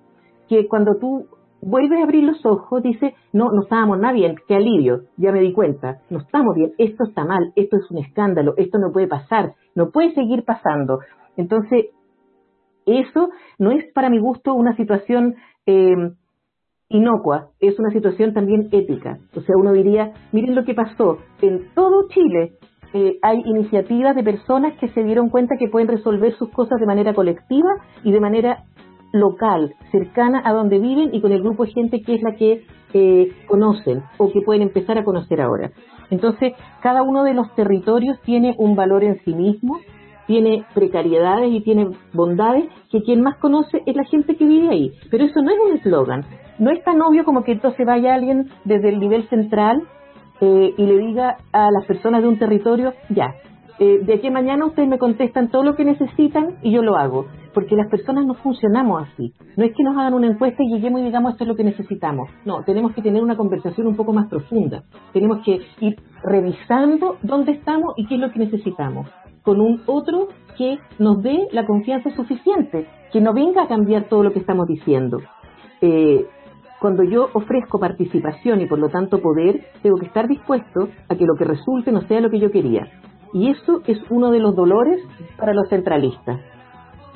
que 0.47 0.67
cuando 0.67 0.95
tú 0.95 1.25
vuelves 1.61 1.99
a 1.99 2.03
abrir 2.03 2.23
los 2.23 2.45
ojos, 2.45 2.81
dices, 2.81 3.13
no, 3.33 3.51
no 3.51 3.63
estábamos 3.63 3.99
nada 3.99 4.13
bien, 4.13 4.35
qué 4.47 4.55
alivio, 4.55 5.03
ya 5.17 5.31
me 5.31 5.41
di 5.41 5.53
cuenta, 5.53 6.01
no 6.09 6.19
estamos 6.19 6.55
bien, 6.55 6.73
esto 6.77 7.05
está 7.05 7.25
mal, 7.25 7.51
esto 7.55 7.77
es 7.77 7.89
un 7.91 7.97
escándalo, 7.97 8.53
esto 8.57 8.77
no 8.77 8.91
puede 8.91 9.07
pasar, 9.07 9.55
no 9.75 9.89
puede 9.89 10.13
seguir 10.13 10.43
pasando. 10.43 10.99
Entonces, 11.35 11.87
eso 12.85 13.29
no 13.59 13.71
es 13.71 13.85
para 13.93 14.09
mi 14.09 14.19
gusto 14.19 14.53
una 14.53 14.75
situación 14.75 15.35
eh, 15.65 16.11
inocua, 16.93 17.49
es 17.59 17.77
una 17.79 17.89
situación 17.89 18.33
también 18.33 18.69
ética. 18.71 19.17
O 19.35 19.41
sea, 19.41 19.55
uno 19.57 19.73
diría, 19.73 20.13
miren 20.31 20.55
lo 20.55 20.63
que 20.63 20.73
pasó, 20.73 21.17
en 21.41 21.73
todo 21.73 22.07
Chile 22.09 22.53
eh, 22.93 23.17
hay 23.23 23.41
iniciativas 23.45 24.15
de 24.15 24.23
personas 24.23 24.77
que 24.79 24.87
se 24.89 25.03
dieron 25.03 25.29
cuenta 25.29 25.55
que 25.57 25.67
pueden 25.67 25.87
resolver 25.87 26.33
sus 26.35 26.49
cosas 26.49 26.79
de 26.79 26.85
manera 26.85 27.13
colectiva 27.13 27.69
y 28.03 28.11
de 28.11 28.19
manera 28.19 28.63
local, 29.11 29.73
cercana 29.91 30.41
a 30.45 30.53
donde 30.53 30.79
viven 30.79 31.13
y 31.13 31.21
con 31.21 31.31
el 31.31 31.41
grupo 31.41 31.65
de 31.65 31.71
gente 31.71 32.01
que 32.01 32.15
es 32.15 32.21
la 32.21 32.35
que 32.35 32.65
eh, 32.93 33.31
conocen 33.47 34.03
o 34.17 34.31
que 34.31 34.41
pueden 34.41 34.61
empezar 34.61 34.97
a 34.99 35.03
conocer 35.03 35.41
ahora. 35.41 35.71
Entonces, 36.11 36.53
cada 36.81 37.01
uno 37.01 37.23
de 37.23 37.33
los 37.33 37.53
territorios 37.55 38.19
tiene 38.21 38.53
un 38.59 38.75
valor 38.75 39.03
en 39.03 39.19
sí 39.23 39.33
mismo, 39.33 39.79
tiene 40.27 40.65
precariedades 40.73 41.51
y 41.51 41.61
tiene 41.61 41.89
bondades 42.13 42.65
que 42.91 43.03
quien 43.03 43.21
más 43.21 43.37
conoce 43.37 43.81
es 43.85 43.95
la 43.95 44.05
gente 44.05 44.35
que 44.35 44.45
vive 44.45 44.69
ahí. 44.69 44.91
Pero 45.11 45.25
eso 45.25 45.41
no 45.41 45.51
es 45.51 45.57
un 45.59 45.77
eslogan, 45.77 46.25
no 46.59 46.71
es 46.71 46.83
tan 46.83 47.01
obvio 47.01 47.25
como 47.25 47.43
que 47.43 47.53
entonces 47.53 47.85
vaya 47.85 48.13
alguien 48.13 48.49
desde 48.63 48.89
el 48.89 48.99
nivel 48.99 49.27
central 49.29 49.83
eh, 50.41 50.73
y 50.77 50.85
le 50.85 50.97
diga 50.97 51.37
a 51.51 51.69
las 51.71 51.85
personas 51.85 52.21
de 52.21 52.27
un 52.27 52.37
territorio, 52.37 52.93
ya, 53.09 53.33
eh, 53.79 53.99
de 54.03 54.13
aquí 54.13 54.27
a 54.27 54.31
mañana 54.31 54.65
ustedes 54.65 54.87
me 54.87 54.99
contestan 54.99 55.49
todo 55.49 55.63
lo 55.63 55.75
que 55.75 55.83
necesitan 55.83 56.57
y 56.61 56.71
yo 56.71 56.81
lo 56.83 56.95
hago. 56.95 57.25
Porque 57.53 57.75
las 57.75 57.89
personas 57.89 58.25
no 58.25 58.33
funcionamos 58.35 59.03
así. 59.03 59.33
No 59.57 59.63
es 59.63 59.73
que 59.75 59.83
nos 59.83 59.95
hagan 59.97 60.13
una 60.13 60.27
encuesta 60.27 60.63
y 60.63 60.73
lleguemos 60.73 61.01
y 61.01 61.05
digamos 61.05 61.33
esto 61.33 61.43
es 61.43 61.47
lo 61.47 61.55
que 61.55 61.63
necesitamos. 61.63 62.29
No, 62.45 62.63
tenemos 62.63 62.93
que 62.93 63.01
tener 63.01 63.21
una 63.21 63.37
conversación 63.37 63.87
un 63.87 63.95
poco 63.95 64.13
más 64.13 64.27
profunda. 64.27 64.83
Tenemos 65.11 65.43
que 65.43 65.59
ir 65.79 65.97
revisando 66.23 67.17
dónde 67.21 67.51
estamos 67.51 67.93
y 67.97 68.07
qué 68.07 68.15
es 68.15 68.21
lo 68.21 68.31
que 68.31 68.39
necesitamos. 68.39 69.07
Con 69.43 69.61
un 69.61 69.81
otro 69.85 70.29
que 70.57 70.77
nos 70.99 71.21
dé 71.21 71.47
la 71.51 71.65
confianza 71.65 72.09
suficiente, 72.11 72.87
que 73.11 73.21
no 73.21 73.33
venga 73.33 73.63
a 73.63 73.67
cambiar 73.67 74.05
todo 74.09 74.23
lo 74.23 74.31
que 74.31 74.39
estamos 74.39 74.67
diciendo. 74.67 75.19
Eh, 75.81 76.25
cuando 76.79 77.03
yo 77.03 77.29
ofrezco 77.33 77.79
participación 77.79 78.61
y 78.61 78.65
por 78.65 78.79
lo 78.79 78.89
tanto 78.89 79.21
poder, 79.21 79.67
tengo 79.81 79.97
que 79.97 80.05
estar 80.05 80.27
dispuesto 80.27 80.89
a 81.07 81.15
que 81.15 81.25
lo 81.25 81.35
que 81.35 81.45
resulte 81.45 81.91
no 81.91 82.01
sea 82.01 82.19
lo 82.19 82.29
que 82.29 82.39
yo 82.39 82.51
quería. 82.51 82.87
Y 83.33 83.49
eso 83.49 83.81
es 83.87 83.99
uno 84.09 84.31
de 84.31 84.39
los 84.39 84.55
dolores 84.55 84.99
para 85.37 85.53
los 85.53 85.69
centralistas. 85.69 86.41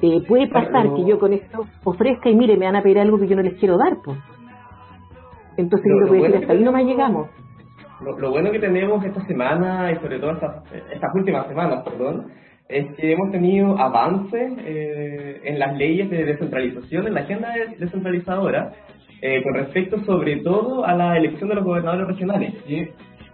Eh, 0.02 0.24
puede 0.28 0.48
pasar 0.48 0.94
que 0.94 1.06
yo 1.06 1.20
con 1.20 1.34
esto 1.34 1.66
ofrezca 1.84 2.30
y 2.30 2.36
mire, 2.36 2.56
me 2.56 2.66
van 2.66 2.76
a 2.76 2.82
pedir 2.82 3.00
algo 3.00 3.18
que 3.18 3.28
yo 3.28 3.36
no 3.36 3.42
les 3.42 3.60
quiero 3.60 3.78
dar, 3.78 3.98
pues. 4.04 4.18
Entonces 5.58 5.92
yo 6.00 6.08
voy 6.08 6.20
a 6.20 6.22
decir, 6.24 6.38
hasta 6.38 6.54
ahí 6.54 6.64
nomás 6.64 6.86
llegamos. 6.86 7.28
Lo, 8.02 8.30
bueno 8.30 8.52
que 8.52 8.60
tenemos 8.60 9.04
esta 9.04 9.26
semana 9.26 9.92
y 9.92 9.96
sobre 9.96 10.20
todo 10.20 10.32
estas, 10.32 10.64
estas 10.72 11.16
últimas 11.16 11.48
semanas, 11.48 11.84
perdón, 11.84 12.28
es 12.70 12.86
que 12.96 13.14
hemos 13.14 13.32
tenido 13.32 13.78
avances 13.80 14.54
eh, 14.60 15.42
en 15.44 15.58
las 15.58 15.76
leyes 15.78 16.10
de 16.10 16.26
descentralización, 16.26 17.08
en 17.08 17.14
la 17.14 17.22
agenda 17.22 17.54
descentralizadora, 17.78 18.74
eh, 19.22 19.42
con 19.42 19.56
respecto 19.56 20.00
sobre 20.04 20.38
todo 20.38 20.86
a 20.86 20.94
la 20.94 21.18
elección 21.18 21.50
de 21.50 21.56
los 21.56 21.66
gobernadores 21.66 22.08
regionales. 22.08 22.54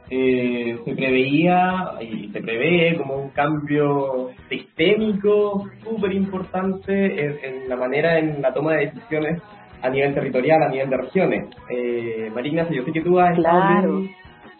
Eh, 0.09 0.77
se 0.85 0.95
preveía 0.95 1.93
y 2.01 2.29
se 2.29 2.41
prevé 2.41 2.95
como 2.97 3.15
un 3.15 3.29
cambio 3.29 4.29
sistémico 4.49 5.65
súper 5.83 6.13
importante 6.13 7.47
en, 7.47 7.67
la 7.67 7.75
manera 7.75 8.19
en 8.19 8.41
la 8.41 8.53
toma 8.53 8.73
de 8.73 8.91
decisiones 8.91 9.41
a 9.81 9.89
nivel 9.89 10.13
territorial, 10.13 10.61
a 10.61 10.69
nivel 10.69 10.89
de 10.89 10.97
regiones. 10.97 11.55
Eh, 11.69 12.31
Marina, 12.33 12.67
yo 12.69 12.83
sé 12.83 12.91
que 12.91 13.01
tú 13.01 13.19
has 13.19 13.37
estado 13.37 14.03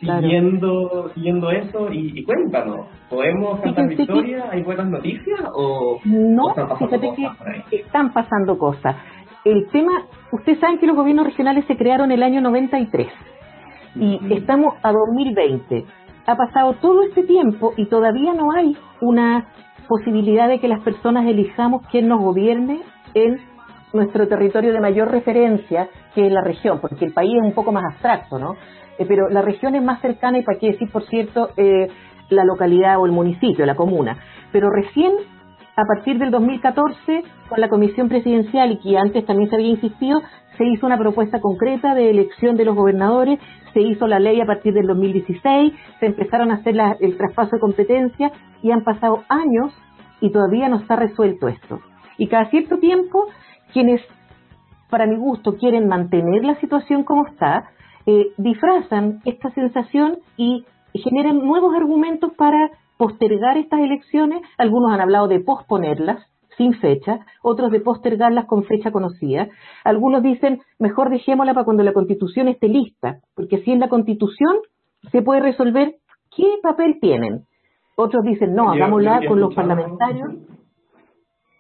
siguiendo, 0.05 1.11
siguiendo 1.13 1.51
eso 1.51 1.91
y, 1.91 2.23
cuéntanos, 2.23 2.87
¿podemos 3.09 3.59
cantar 3.61 3.87
victoria? 3.87 4.45
¿Hay 4.51 4.63
buenas 4.63 4.87
noticias 4.87 5.39
o, 5.55 5.99
no, 6.05 6.53
fíjate 6.77 7.13
que 7.69 7.75
están 7.77 8.13
pasando 8.13 8.57
cosas. 8.57 8.95
El 9.45 9.67
tema, 9.71 9.91
ustedes 10.31 10.59
saben 10.59 10.79
que 10.79 10.87
los 10.87 10.95
gobiernos 10.95 11.25
regionales 11.25 11.65
se 11.65 11.75
crearon 11.75 12.11
el 12.11 12.23
año 12.23 12.41
93 12.41 13.07
y 13.95 14.33
estamos 14.33 14.75
a 14.81 14.91
2020. 14.91 15.85
Ha 16.25 16.35
pasado 16.35 16.73
todo 16.81 17.03
este 17.03 17.23
tiempo 17.23 17.73
y 17.75 17.85
todavía 17.87 18.33
no 18.33 18.51
hay 18.51 18.77
una 19.01 19.47
posibilidad 19.87 20.47
de 20.47 20.59
que 20.59 20.67
las 20.67 20.81
personas 20.81 21.25
elijamos 21.25 21.85
quién 21.91 22.07
nos 22.07 22.21
gobierne 22.21 22.81
en 23.13 23.37
nuestro 23.91 24.27
territorio 24.27 24.73
de 24.73 24.79
mayor 24.79 25.11
referencia, 25.11 25.89
que 26.15 26.25
es 26.25 26.31
la 26.31 26.41
región, 26.41 26.79
porque 26.79 27.05
el 27.05 27.13
país 27.13 27.33
es 27.35 27.47
un 27.47 27.53
poco 27.53 27.71
más 27.71 27.83
abstracto, 27.91 28.39
¿no? 28.39 28.55
Eh, 28.97 29.05
pero 29.07 29.29
la 29.29 29.41
región 29.41 29.75
es 29.75 29.83
más 29.83 30.01
cercana 30.01 30.37
y 30.37 30.43
para 30.43 30.59
qué 30.59 30.67
decir, 30.67 30.91
por 30.91 31.05
cierto, 31.07 31.49
eh, 31.57 31.87
la 32.29 32.43
localidad 32.45 32.99
o 32.99 33.05
el 33.05 33.11
municipio, 33.11 33.65
la 33.65 33.75
comuna. 33.75 34.17
Pero 34.51 34.69
recién, 34.69 35.13
a 35.75 35.83
partir 35.85 36.17
del 36.19 36.31
2014, 36.31 37.23
con 37.49 37.59
la 37.59 37.69
comisión 37.69 38.09
presidencial 38.09 38.71
y 38.71 38.79
que 38.79 38.97
antes 38.97 39.25
también 39.25 39.49
se 39.49 39.55
había 39.55 39.69
insistido, 39.69 40.21
se 40.57 40.65
hizo 40.65 40.85
una 40.85 40.97
propuesta 40.97 41.39
concreta 41.41 41.95
de 41.95 42.09
elección 42.09 42.55
de 42.55 42.65
los 42.65 42.75
gobernadores, 42.75 43.39
se 43.73 43.81
hizo 43.81 44.07
la 44.07 44.19
ley 44.19 44.39
a 44.39 44.45
partir 44.45 44.73
del 44.73 44.85
2016, 44.85 45.73
se 45.99 46.05
empezaron 46.05 46.51
a 46.51 46.55
hacer 46.55 46.75
el 46.99 47.17
traspaso 47.17 47.55
de 47.55 47.59
competencias 47.59 48.31
y 48.61 48.71
han 48.71 48.83
pasado 48.83 49.23
años 49.29 49.73
y 50.21 50.31
todavía 50.31 50.69
no 50.69 50.77
está 50.77 50.95
resuelto 50.95 51.47
esto. 51.47 51.79
Y 52.17 52.27
cada 52.27 52.49
cierto 52.49 52.77
tiempo, 52.77 53.25
quienes, 53.73 54.01
para 54.89 55.07
mi 55.07 55.17
gusto, 55.17 55.57
quieren 55.57 55.87
mantener 55.87 56.45
la 56.45 56.55
situación 56.59 57.03
como 57.03 57.25
está, 57.25 57.71
eh, 58.05 58.27
disfrazan 58.37 59.21
esta 59.25 59.51
sensación 59.51 60.19
y 60.37 60.65
generan 60.93 61.39
nuevos 61.39 61.75
argumentos 61.75 62.33
para 62.37 62.71
postergar 62.97 63.57
estas 63.57 63.79
elecciones. 63.79 64.41
Algunos 64.57 64.91
han 64.91 65.01
hablado 65.01 65.27
de 65.27 65.39
posponerlas, 65.39 66.23
sin 66.57 66.73
fecha, 66.75 67.19
otros 67.41 67.71
de 67.71 67.79
postergarlas 67.79 68.45
con 68.45 68.63
fecha 68.63 68.91
conocida. 68.91 69.47
Algunos 69.83 70.21
dicen, 70.21 70.61
mejor 70.79 71.09
dejémosla 71.09 71.53
para 71.53 71.65
cuando 71.65 71.83
la 71.83 71.93
constitución 71.93 72.47
esté 72.47 72.67
lista, 72.67 73.19
porque 73.35 73.59
si 73.63 73.71
en 73.71 73.79
la 73.79 73.89
constitución 73.89 74.57
se 75.11 75.21
puede 75.21 75.41
resolver 75.41 75.95
qué 76.35 76.45
papel 76.61 76.99
tienen. 77.01 77.45
Otros 77.95 78.23
dicen, 78.23 78.55
no, 78.55 78.71
hagámosla 78.71 79.21
con 79.27 79.39
los 79.39 79.53
parlamentarios. 79.53 80.33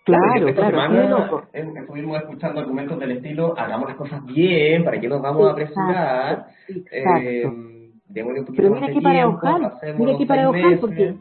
Claro, 0.05 0.53
claro, 0.53 1.43
estuvimos 1.53 2.17
escuchando 2.17 2.59
argumentos 2.59 2.99
del 2.99 3.11
estilo, 3.11 3.57
hagamos 3.57 3.87
las 3.87 3.97
cosas 3.97 4.25
bien, 4.25 4.83
¿para 4.83 4.99
qué 4.99 5.07
nos 5.07 5.21
vamos 5.21 5.47
a 5.47 5.51
apresurar? 5.51 6.47
Eh, 6.91 7.43
Pero 8.13 8.71
mira 8.71 8.87
aquí 8.87 8.99
para 8.99 9.27
mira 9.97 10.13
aquí 10.13 10.25
para 10.25 10.51
porque 10.81 11.15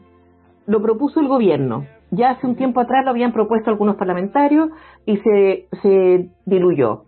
lo 0.65 0.81
propuso 0.81 1.21
el 1.21 1.27
gobierno, 1.27 1.85
ya 2.11 2.31
hace 2.31 2.45
un 2.45 2.55
tiempo 2.55 2.81
atrás 2.81 3.05
lo 3.05 3.11
habían 3.11 3.31
propuesto 3.31 3.69
algunos 3.69 3.95
parlamentarios 3.95 4.69
y 5.05 5.17
se, 5.17 5.67
se 5.81 6.29
diluyó. 6.45 7.03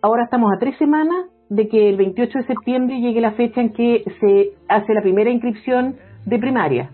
Ahora 0.00 0.24
estamos 0.24 0.50
a 0.52 0.58
tres 0.58 0.76
semanas 0.78 1.26
de 1.50 1.68
que 1.68 1.90
el 1.90 1.96
28 1.96 2.38
de 2.38 2.44
septiembre 2.46 3.00
llegue 3.00 3.20
la 3.20 3.32
fecha 3.32 3.60
en 3.60 3.72
que 3.74 4.02
se 4.18 4.52
hace 4.68 4.94
la 4.94 5.02
primera 5.02 5.30
inscripción 5.30 5.96
de 6.24 6.38
primaria. 6.38 6.90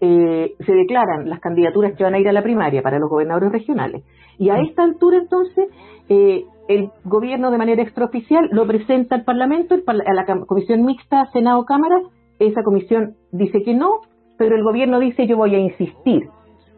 Eh, 0.00 0.54
se 0.64 0.72
declaran 0.72 1.28
las 1.28 1.40
candidaturas 1.40 1.94
que 1.96 2.04
van 2.04 2.14
a 2.14 2.20
ir 2.20 2.28
a 2.28 2.32
la 2.32 2.42
primaria 2.42 2.82
para 2.82 2.98
los 2.98 3.10
gobernadores 3.10 3.50
regionales. 3.50 4.04
Y 4.38 4.50
a 4.50 4.60
esta 4.60 4.84
altura, 4.84 5.18
entonces, 5.18 5.68
eh, 6.08 6.44
el 6.68 6.90
gobierno 7.04 7.50
de 7.50 7.58
manera 7.58 7.82
extraoficial 7.82 8.48
lo 8.52 8.66
presenta 8.66 9.16
al 9.16 9.24
Parlamento, 9.24 9.74
a 9.86 10.14
la 10.14 10.24
comisión 10.46 10.84
mixta 10.84 11.26
Senado-Cámara. 11.32 12.00
Esa 12.38 12.62
comisión 12.62 13.16
dice 13.32 13.62
que 13.64 13.74
no, 13.74 14.02
pero 14.36 14.54
el 14.54 14.62
gobierno 14.62 15.00
dice 15.00 15.26
yo 15.26 15.36
voy 15.36 15.54
a 15.54 15.58
insistir. 15.58 16.28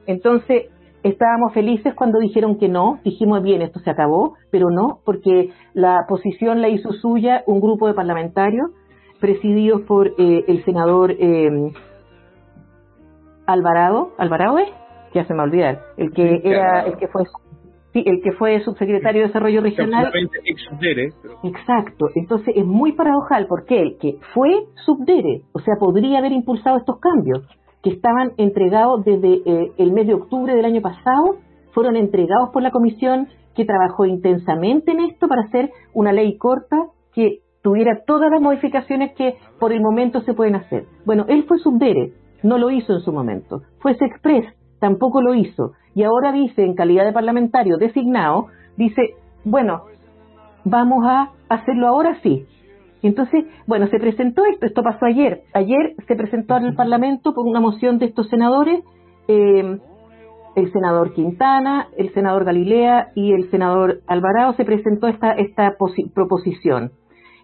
Entonces, 0.07 0.69
estábamos 1.03 1.53
felices 1.53 1.95
cuando 1.95 2.19
dijeron 2.19 2.57
que 2.59 2.69
no, 2.69 3.01
dijimos 3.05 3.43
bien, 3.43 3.63
esto 3.63 3.81
se 3.81 3.91
acabó, 3.91 4.35
pero 4.51 4.71
no, 4.71 5.01
porque 5.05 5.51
la 5.75 6.05
posición 6.09 6.63
la 6.63 6.69
hizo 6.69 6.93
suya 6.93 7.43
un 7.47 7.61
grupo 7.61 7.87
de 7.87 7.95
parlamentarios 7.95 8.71
presididos 9.21 9.83
por 9.83 10.09
eh, 10.19 10.45
el 10.49 10.65
senador 10.65 11.13
eh, 11.13 11.73
Alvarado, 13.53 14.13
Alvarado 14.19 14.59
es, 14.59 14.69
ya 15.15 15.25
se 15.25 15.35
me 15.35 15.43
olvidar, 15.43 15.81
el 15.97 16.13
que 16.13 16.41
era, 16.45 16.83
el 16.83 16.97
que 16.97 17.09
fue 17.09 17.25
Sí, 17.93 18.05
el 18.07 18.23
que 18.23 18.31
fue 18.33 18.61
subsecretario 18.61 19.23
de 19.23 19.27
Desarrollo 19.27 19.63
Regional. 19.63 20.13
Exacto. 21.43 22.07
Entonces 22.15 22.55
es 22.57 22.65
muy 22.65 22.93
paradojal 22.93 23.47
porque 23.49 23.81
el 23.81 23.99
que 23.99 24.19
fue 24.33 24.67
subdere, 24.87 25.43
o 25.53 25.59
sea, 25.59 25.75
podría 25.81 26.19
haber 26.19 26.31
impulsado 26.31 26.77
estos 26.77 27.01
cambios, 27.01 27.45
que 27.83 27.91
estaban 27.91 28.33
entregados 28.37 29.05
desde 29.05 29.43
eh, 29.45 29.73
el 29.79 29.93
mes 29.93 30.07
de 30.07 30.15
octubre 30.15 30.55
del 30.55 30.65
año 30.67 30.83
pasado, 30.83 31.39
fueron 31.73 31.97
entregados 31.97 32.51
por 32.53 32.63
la 32.63 32.71
comisión 32.71 33.29
que 33.57 33.65
trabajó 33.65 34.07
intensamente 34.07 34.93
en 34.93 35.01
esto 35.01 35.27
para 35.27 35.43
hacer 35.43 35.71
una 35.93 36.13
ley 36.13 36.37
corta 36.37 36.77
que 37.13 37.41
tuviera 37.63 38.05
todas 38.07 38.31
las 38.31 38.41
modificaciones 38.41 39.15
que 39.17 39.35
por 39.59 39.73
el 39.73 39.81
momento 39.81 40.21
se 40.23 40.35
pueden 40.35 40.55
hacer. 40.55 40.85
Bueno, 41.05 41.25
él 41.29 41.45
fue 41.49 41.59
subdere, 41.59 42.13
no 42.43 42.59
lo 42.59 42.71
hizo 42.71 42.93
en 42.95 43.01
su 43.01 43.13
momento. 43.13 43.63
Fue 43.81 43.95
Sexpress, 43.95 44.47
tampoco 44.79 45.21
lo 45.21 45.35
hizo. 45.35 45.73
Y 45.95 46.03
ahora 46.03 46.33
dice, 46.33 46.65
en 46.65 46.75
calidad 46.75 47.05
de 47.05 47.13
parlamentario 47.13 47.77
designado, 47.77 48.47
dice, 48.77 49.15
bueno, 49.45 49.83
vamos 50.65 51.05
a 51.07 51.31
hacerlo 51.49 51.89
ahora 51.89 52.21
sí. 52.23 52.47
Entonces, 53.03 53.45
bueno, 53.67 53.87
se 53.89 53.99
presentó 53.99 54.45
esto, 54.45 54.67
esto 54.67 54.83
pasó 54.83 55.07
ayer. 55.07 55.43
Ayer 55.55 55.95
se 56.07 56.17
presentó 56.17 56.55
al 56.55 56.75
Parlamento 56.75 57.33
por 57.35 57.47
una 57.47 57.61
moción 57.61 57.99
de 57.99 58.07
estos 58.07 58.29
senadores, 58.29 58.85
eh, 59.29 59.79
el 60.57 60.73
senador 60.73 61.15
Quintana, 61.15 61.89
el 61.97 62.13
senador 62.13 62.45
Galilea 62.45 63.09
y 63.15 63.33
el 63.33 63.51
senador 63.51 64.01
Alvarado 64.07 64.55
se 64.55 64.65
presentó 64.65 65.07
esta, 65.07 65.33
esta 65.33 65.77
proposición, 66.15 66.93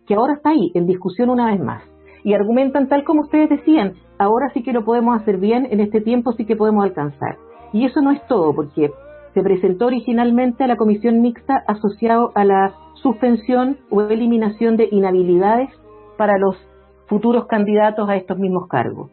que 0.06 0.14
ahora 0.14 0.34
está 0.34 0.50
ahí, 0.50 0.72
en 0.74 0.86
discusión 0.86 1.30
una 1.30 1.52
vez 1.52 1.60
más. 1.60 1.82
Y 2.26 2.34
argumentan 2.34 2.88
tal 2.88 3.04
como 3.04 3.20
ustedes 3.20 3.48
decían, 3.48 3.94
ahora 4.18 4.50
sí 4.52 4.64
que 4.64 4.72
lo 4.72 4.84
podemos 4.84 5.16
hacer 5.16 5.38
bien, 5.38 5.68
en 5.70 5.78
este 5.78 6.00
tiempo 6.00 6.32
sí 6.32 6.44
que 6.44 6.56
podemos 6.56 6.82
alcanzar. 6.82 7.36
Y 7.72 7.86
eso 7.86 8.02
no 8.02 8.10
es 8.10 8.20
todo, 8.26 8.52
porque 8.52 8.90
se 9.32 9.42
presentó 9.44 9.86
originalmente 9.86 10.64
a 10.64 10.66
la 10.66 10.74
comisión 10.74 11.20
mixta 11.20 11.62
asociado 11.68 12.32
a 12.34 12.44
la 12.44 12.74
suspensión 12.94 13.78
o 13.90 14.00
eliminación 14.00 14.76
de 14.76 14.88
inhabilidades 14.90 15.70
para 16.18 16.36
los 16.36 16.56
futuros 17.06 17.46
candidatos 17.46 18.08
a 18.08 18.16
estos 18.16 18.36
mismos 18.40 18.66
cargos. 18.68 19.12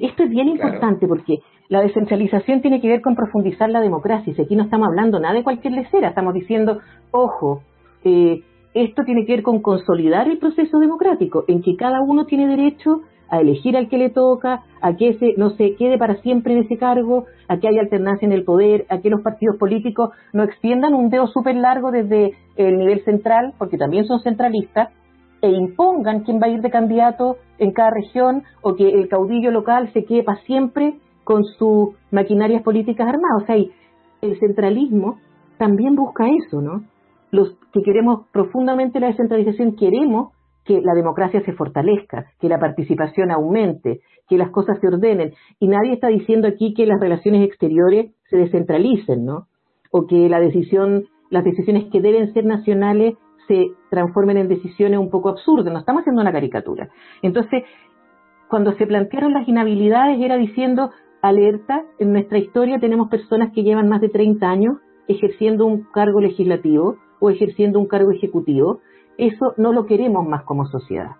Esto 0.00 0.22
es 0.22 0.30
bien 0.30 0.46
importante 0.46 1.08
porque 1.08 1.38
la 1.68 1.80
descentralización 1.80 2.60
tiene 2.60 2.80
que 2.80 2.86
ver 2.86 3.00
con 3.00 3.16
profundizar 3.16 3.68
la 3.68 3.80
democracia. 3.80 4.32
Y 4.32 4.40
aquí 4.40 4.54
no 4.54 4.62
estamos 4.62 4.86
hablando 4.86 5.18
nada 5.18 5.34
de 5.34 5.42
cualquier 5.42 5.72
lecera, 5.72 6.10
estamos 6.10 6.32
diciendo, 6.34 6.78
ojo, 7.10 7.62
eh, 8.04 8.44
esto 8.74 9.04
tiene 9.04 9.24
que 9.24 9.36
ver 9.36 9.42
con 9.42 9.62
consolidar 9.62 10.28
el 10.28 10.38
proceso 10.38 10.78
democrático, 10.78 11.44
en 11.48 11.62
que 11.62 11.76
cada 11.76 12.02
uno 12.02 12.26
tiene 12.26 12.48
derecho 12.48 13.00
a 13.30 13.40
elegir 13.40 13.76
al 13.76 13.88
que 13.88 13.98
le 13.98 14.10
toca, 14.10 14.62
a 14.80 14.94
que 14.96 15.10
ese 15.10 15.34
no 15.36 15.50
se 15.50 15.74
quede 15.76 15.96
para 15.96 16.20
siempre 16.22 16.52
en 16.52 16.64
ese 16.64 16.76
cargo, 16.76 17.24
a 17.48 17.58
que 17.58 17.68
haya 17.68 17.80
alternancia 17.80 18.26
en 18.26 18.32
el 18.32 18.44
poder, 18.44 18.86
a 18.90 18.98
que 18.98 19.10
los 19.10 19.22
partidos 19.22 19.56
políticos 19.56 20.10
no 20.32 20.42
extiendan 20.42 20.94
un 20.94 21.08
dedo 21.08 21.26
súper 21.28 21.56
largo 21.56 21.90
desde 21.90 22.32
el 22.56 22.76
nivel 22.78 23.02
central, 23.04 23.54
porque 23.58 23.78
también 23.78 24.04
son 24.06 24.20
centralistas, 24.20 24.90
e 25.40 25.50
impongan 25.50 26.20
quién 26.20 26.40
va 26.40 26.46
a 26.46 26.50
ir 26.50 26.62
de 26.62 26.70
candidato 26.70 27.36
en 27.58 27.72
cada 27.72 27.90
región 27.90 28.44
o 28.62 28.74
que 28.74 28.88
el 28.88 29.08
caudillo 29.08 29.50
local 29.50 29.90
se 29.92 30.04
quede 30.04 30.22
para 30.22 30.40
siempre 30.42 30.94
con 31.22 31.44
sus 31.44 31.90
maquinarias 32.10 32.62
políticas 32.62 33.06
armadas. 33.06 33.42
O 33.42 33.46
sea, 33.46 33.56
el 33.56 34.38
centralismo 34.38 35.18
también 35.58 35.96
busca 35.96 36.24
eso, 36.28 36.62
¿no? 36.62 36.84
Los 37.30 37.56
que 37.74 37.82
queremos 37.82 38.28
profundamente 38.32 39.00
la 39.00 39.08
descentralización 39.08 39.76
queremos 39.76 40.32
que 40.64 40.80
la 40.80 40.94
democracia 40.94 41.44
se 41.44 41.52
fortalezca, 41.52 42.24
que 42.40 42.48
la 42.48 42.58
participación 42.58 43.30
aumente, 43.30 44.00
que 44.28 44.38
las 44.38 44.50
cosas 44.50 44.78
se 44.80 44.86
ordenen. 44.86 45.34
Y 45.60 45.68
nadie 45.68 45.92
está 45.92 46.08
diciendo 46.08 46.48
aquí 46.48 46.72
que 46.72 46.86
las 46.86 46.98
relaciones 46.98 47.46
exteriores 47.46 48.12
se 48.30 48.38
descentralicen, 48.38 49.26
¿no? 49.26 49.48
o 49.96 50.08
que 50.08 50.28
la 50.28 50.40
decisión, 50.40 51.04
las 51.30 51.44
decisiones 51.44 51.84
que 51.92 52.00
deben 52.00 52.32
ser 52.32 52.44
nacionales 52.44 53.14
se 53.46 53.66
transformen 53.90 54.38
en 54.38 54.48
decisiones 54.48 54.98
un 54.98 55.08
poco 55.08 55.28
absurdas. 55.28 55.72
No 55.72 55.78
estamos 55.78 56.00
haciendo 56.00 56.20
una 56.20 56.32
caricatura. 56.32 56.88
Entonces, 57.22 57.62
cuando 58.48 58.72
se 58.72 58.88
plantearon 58.88 59.32
las 59.32 59.46
inhabilidades 59.46 60.20
era 60.20 60.36
diciendo, 60.36 60.90
alerta, 61.22 61.84
en 62.00 62.12
nuestra 62.12 62.38
historia 62.38 62.80
tenemos 62.80 63.08
personas 63.08 63.52
que 63.52 63.62
llevan 63.62 63.88
más 63.88 64.00
de 64.00 64.08
30 64.08 64.44
años 64.44 64.78
ejerciendo 65.06 65.64
un 65.64 65.84
cargo 65.92 66.20
legislativo 66.20 66.96
o 67.24 67.30
ejerciendo 67.30 67.78
un 67.78 67.86
cargo 67.86 68.10
ejecutivo. 68.10 68.80
Eso 69.16 69.54
no 69.56 69.72
lo 69.72 69.86
queremos 69.86 70.26
más 70.28 70.42
como 70.44 70.66
sociedad. 70.66 71.12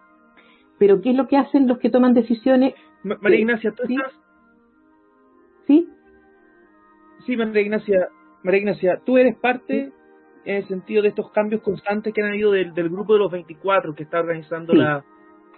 Pero 0.78 1.00
¿qué 1.00 1.10
es 1.10 1.16
lo 1.16 1.28
que 1.28 1.36
hacen 1.36 1.66
los 1.66 1.78
que 1.78 1.88
toman 1.90 2.12
decisiones? 2.14 2.74
María 3.02 3.38
Ignacia, 3.38 3.72
¿tú 3.72 3.84
¿Sí? 3.86 3.94
estás? 3.94 4.12
¿Sí? 5.66 5.88
Sí, 7.24 7.36
María 7.36 7.62
Ignacia, 7.62 8.08
María 8.42 8.60
Ignacia, 8.60 9.00
tú 9.04 9.16
eres 9.16 9.36
parte 9.36 9.92
en 10.44 10.56
el 10.56 10.68
sentido 10.68 11.02
de 11.02 11.08
estos 11.08 11.30
cambios 11.30 11.62
constantes 11.62 12.12
que 12.12 12.20
han 12.22 12.28
habido 12.28 12.52
del, 12.52 12.74
del 12.74 12.90
grupo 12.90 13.14
de 13.14 13.20
los 13.20 13.32
24 13.32 13.94
que 13.94 14.02
está 14.02 14.20
organizando 14.20 14.72
Sí. 14.74 14.78
la, 14.78 15.02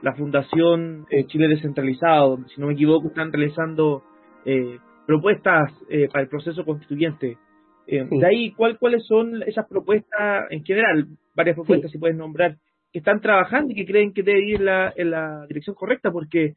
la 0.03 0.13
Fundación 0.15 1.07
eh, 1.11 1.27
Chile 1.27 1.49
Descentralizado. 1.49 2.39
Si 2.55 2.61
no 2.61 2.69
me 2.69 2.75
equivoco, 2.75 3.09
están 3.09 3.33
realizando 3.33 4.05
eh, 4.45 4.79
propuestas 5.07 5.73
eh, 5.89 6.09
para 6.13 6.23
el 6.23 6.29
proceso 6.29 6.65
constituyente. 6.65 7.39
Eh, 7.87 8.05
Sí. 8.11 8.19
De 8.19 8.27
ahí, 8.27 8.51
¿cuál, 8.53 8.79
¿cuáles 8.79 9.07
son 9.07 9.43
esas 9.45 9.67
propuestas 9.69 10.47
en 10.51 10.65
general? 10.65 11.07
Varias 11.35 11.55
propuestas, 11.57 11.91
si 11.91 11.99
puedes 11.99 12.17
nombrar, 12.17 12.57
que 12.93 12.99
están 12.99 13.21
trabajando 13.21 13.73
y 13.73 13.77
que 13.77 13.87
creen 13.87 14.13
que 14.13 14.23
debe 14.23 14.41
ir 14.45 14.57
en 14.57 14.65
la, 14.65 14.93
en 14.97 15.11
la 15.11 15.47
dirección 15.47 15.77
correcta, 15.77 16.11
porque 16.11 16.55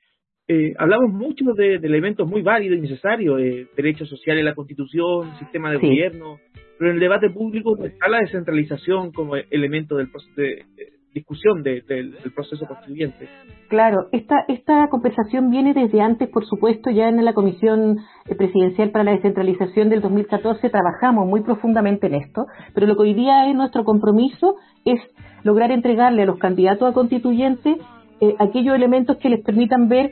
eh, 0.48 0.74
hablamos 0.78 1.12
mucho 1.12 1.46
de, 1.56 1.78
de 1.78 1.88
elementos 1.88 2.28
muy 2.28 2.42
válidos 2.42 2.78
y 2.80 2.82
necesarios, 2.82 3.40
eh, 3.40 3.68
derechos 3.76 4.10
sociales, 4.10 4.44
la 4.44 4.56
constitución, 4.56 5.38
sistema 5.38 5.72
de 5.72 5.80
Sí. 5.80 5.86
gobierno, 5.88 6.40
pero 6.78 6.90
en 6.92 6.96
el 6.96 7.02
debate 7.02 7.30
público 7.30 7.78
está 7.86 8.08
la 8.08 8.20
descentralización 8.22 9.12
como 9.12 9.36
elemento 9.36 9.98
del 9.98 10.08
de 10.36 10.64
discusión 11.20 11.64
de- 11.64 11.82
del, 11.88 12.16
proceso 12.36 12.66
constituyente. 12.66 13.28
Claro, 13.68 14.08
esta, 14.12 14.46
esta 14.48 14.88
conversación 14.90 15.52
viene 15.52 15.74
desde 15.74 16.02
antes, 16.02 16.30
por 16.30 16.46
supuesto, 16.46 16.90
ya 16.90 17.08
en 17.10 17.24
la 17.24 17.34
Comisión 17.34 17.98
eh, 18.26 18.36
Presidencial 18.36 18.92
para 18.92 19.04
la 19.04 19.12
Descentralización 19.12 19.90
del 19.90 20.02
2014 20.02 20.70
trabajamos 20.70 21.28
muy 21.28 21.42
profundamente 21.42 22.08
en 22.08 22.16
esto, 22.16 22.46
pero 22.74 22.88
lo 22.88 22.96
que 22.96 23.04
hoy 23.04 23.14
día 23.14 23.48
es 23.50 23.56
nuestro 23.56 23.84
compromiso 23.84 24.56
es 24.86 25.00
lograr 25.44 25.72
entregarle 25.72 26.24
a 26.24 26.26
los 26.26 26.40
candidatos 26.40 26.90
a 26.90 26.94
constituyentes 26.94 27.78
eh, 28.22 28.36
aquellos 28.40 28.76
elementos 28.76 29.18
que 29.18 29.30
les 29.30 29.42
permitan 29.44 29.88
ver 29.88 30.12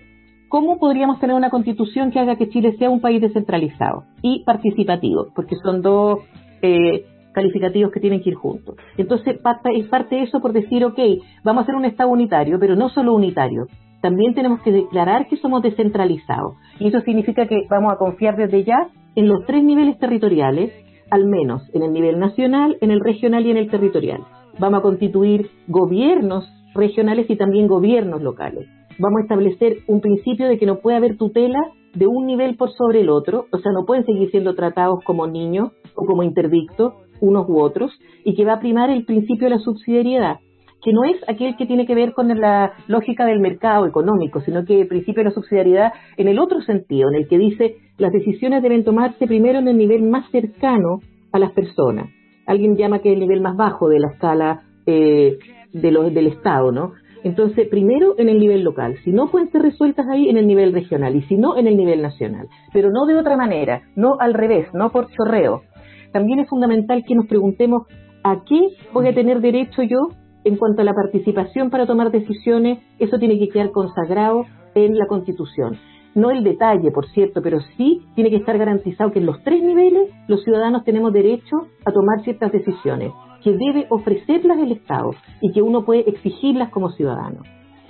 cómo 0.49 0.79
podríamos 0.79 1.19
tener 1.19 1.35
una 1.35 1.49
constitución 1.49 2.11
que 2.11 2.19
haga 2.19 2.35
que 2.37 2.49
Chile 2.49 2.75
sea 2.77 2.89
un 2.89 3.01
país 3.01 3.21
descentralizado 3.21 4.03
y 4.21 4.43
participativo, 4.45 5.27
porque 5.35 5.55
son 5.63 5.81
dos 5.81 6.19
eh, 6.61 7.05
calificativos 7.37 7.91
que 7.91 7.99
tienen 7.99 8.23
que 8.23 8.31
ir 8.31 8.35
juntos. 8.35 8.75
Entonces, 8.97 9.35
es 9.35 9.87
parte 9.87 10.15
de 10.15 10.23
eso 10.23 10.39
por 10.39 10.53
decir, 10.53 10.83
ok, 10.83 10.97
vamos 11.43 11.61
a 11.61 11.63
hacer 11.65 11.75
un 11.75 11.85
Estado 11.85 12.09
unitario, 12.09 12.57
pero 12.59 12.75
no 12.75 12.89
solo 12.89 13.13
unitario. 13.13 13.67
También 14.01 14.33
tenemos 14.33 14.59
que 14.61 14.71
declarar 14.71 15.27
que 15.27 15.37
somos 15.37 15.61
descentralizados. 15.61 16.55
Y 16.79 16.87
eso 16.87 16.99
significa 17.01 17.45
que 17.45 17.67
vamos 17.69 17.93
a 17.93 17.97
confiar 17.97 18.37
desde 18.37 18.63
ya 18.63 18.89
en 19.15 19.27
los 19.27 19.45
tres 19.45 19.63
niveles 19.63 19.99
territoriales, 19.99 20.71
al 21.11 21.25
menos 21.25 21.61
en 21.75 21.83
el 21.83 21.93
nivel 21.93 22.17
nacional, 22.17 22.75
en 22.81 22.89
el 22.89 23.01
regional 23.01 23.45
y 23.45 23.51
en 23.51 23.57
el 23.57 23.69
territorial. 23.69 24.21
Vamos 24.57 24.79
a 24.79 24.81
constituir 24.81 25.51
gobiernos 25.67 26.51
regionales 26.73 27.29
y 27.29 27.35
también 27.35 27.67
gobiernos 27.67 28.23
locales. 28.23 28.67
Vamos 28.97 29.19
a 29.19 29.23
establecer 29.23 29.77
un 29.85 30.01
principio 30.01 30.47
de 30.47 30.57
que 30.57 30.65
no 30.65 30.79
puede 30.79 30.97
haber 30.97 31.17
tutela 31.17 31.59
de 31.93 32.07
un 32.07 32.25
nivel 32.25 32.57
por 32.57 32.71
sobre 32.71 33.01
el 33.01 33.09
otro, 33.09 33.45
o 33.51 33.57
sea, 33.59 33.71
no 33.71 33.85
pueden 33.85 34.05
seguir 34.05 34.31
siendo 34.31 34.55
tratados 34.55 35.03
como 35.03 35.27
niños 35.27 35.71
o 35.95 36.05
como 36.05 36.23
interdictos 36.23 36.93
unos 37.21 37.47
u 37.49 37.59
otros, 37.59 37.91
y 38.23 38.35
que 38.35 38.45
va 38.45 38.53
a 38.53 38.59
primar 38.59 38.89
el 38.89 39.05
principio 39.05 39.45
de 39.49 39.55
la 39.55 39.59
subsidiariedad, 39.59 40.37
que 40.83 40.93
no 40.93 41.03
es 41.03 41.17
aquel 41.27 41.55
que 41.57 41.65
tiene 41.65 41.85
que 41.85 41.95
ver 41.95 42.13
con 42.13 42.27
la 42.39 42.73
lógica 42.87 43.25
del 43.25 43.39
mercado 43.39 43.87
económico, 43.87 44.41
sino 44.41 44.63
que 44.63 44.81
el 44.81 44.87
principio 44.87 45.21
de 45.23 45.29
la 45.29 45.35
subsidiariedad 45.35 45.91
en 46.17 46.27
el 46.27 46.39
otro 46.39 46.61
sentido, 46.61 47.09
en 47.09 47.15
el 47.15 47.27
que 47.27 47.37
dice 47.37 47.75
las 47.97 48.11
decisiones 48.11 48.61
deben 48.61 48.83
tomarse 48.83 49.25
primero 49.27 49.57
en 49.59 49.67
el 49.67 49.77
nivel 49.77 50.03
más 50.03 50.29
cercano 50.29 50.99
a 51.31 51.39
las 51.39 51.51
personas. 51.51 52.09
Alguien 52.45 52.77
llama 52.77 52.99
que 52.99 53.09
es 53.09 53.13
el 53.15 53.19
nivel 53.21 53.41
más 53.41 53.57
bajo 53.57 53.89
de 53.89 53.99
la 53.99 54.09
escala 54.09 54.61
eh, 54.85 55.37
de 55.73 55.91
los- 55.91 56.13
del 56.13 56.27
Estado, 56.27 56.71
¿no? 56.71 56.93
Entonces, 57.23 57.67
primero 57.67 58.13
en 58.17 58.29
el 58.29 58.39
nivel 58.39 58.63
local, 58.63 58.95
si 59.03 59.11
no 59.11 59.27
pueden 59.29 59.51
ser 59.51 59.63
resueltas 59.63 60.05
ahí 60.07 60.29
en 60.29 60.37
el 60.37 60.47
nivel 60.47 60.71
regional 60.71 61.13
y 61.15 61.23
si 61.23 61.35
no 61.35 61.57
en 61.57 61.67
el 61.67 61.75
nivel 61.75 62.01
nacional, 62.01 62.47
pero 62.71 62.89
no 62.91 63.05
de 63.05 63.15
otra 63.15 63.35
manera, 63.35 63.81
no 63.97 64.15
al 64.19 64.33
revés, 64.33 64.67
no 64.73 64.91
por 64.91 65.09
chorreo. 65.11 65.63
También 66.11 66.39
es 66.39 66.49
fundamental 66.49 67.03
que 67.07 67.15
nos 67.15 67.27
preguntemos 67.27 67.83
a 68.23 68.43
qué 68.45 68.59
voy 68.93 69.07
a 69.07 69.13
tener 69.13 69.41
derecho 69.41 69.83
yo 69.83 70.09
en 70.43 70.55
cuanto 70.55 70.81
a 70.81 70.85
la 70.85 70.93
participación 70.93 71.69
para 71.69 71.85
tomar 71.85 72.11
decisiones, 72.11 72.79
eso 72.99 73.19
tiene 73.19 73.37
que 73.37 73.49
quedar 73.49 73.71
consagrado 73.71 74.45
en 74.75 74.97
la 74.97 75.07
Constitución. 75.07 75.77
No 76.15 76.31
el 76.31 76.43
detalle, 76.43 76.89
por 76.91 77.07
cierto, 77.09 77.41
pero 77.41 77.59
sí 77.75 78.01
tiene 78.15 78.29
que 78.29 78.37
estar 78.37 78.57
garantizado 78.57 79.11
que 79.11 79.19
en 79.19 79.25
los 79.25 79.43
tres 79.43 79.61
niveles 79.61 80.09
los 80.27 80.43
ciudadanos 80.43 80.83
tenemos 80.83 81.13
derecho 81.13 81.57
a 81.85 81.91
tomar 81.91 82.23
ciertas 82.23 82.51
decisiones, 82.51 83.11
que 83.43 83.51
debe 83.51 83.87
ofrecerlas 83.89 84.57
el 84.59 84.71
Estado 84.71 85.11
y 85.41 85.51
que 85.51 85.61
uno 85.61 85.85
puede 85.85 86.09
exigirlas 86.09 86.69
como 86.69 86.89
ciudadano. 86.91 87.41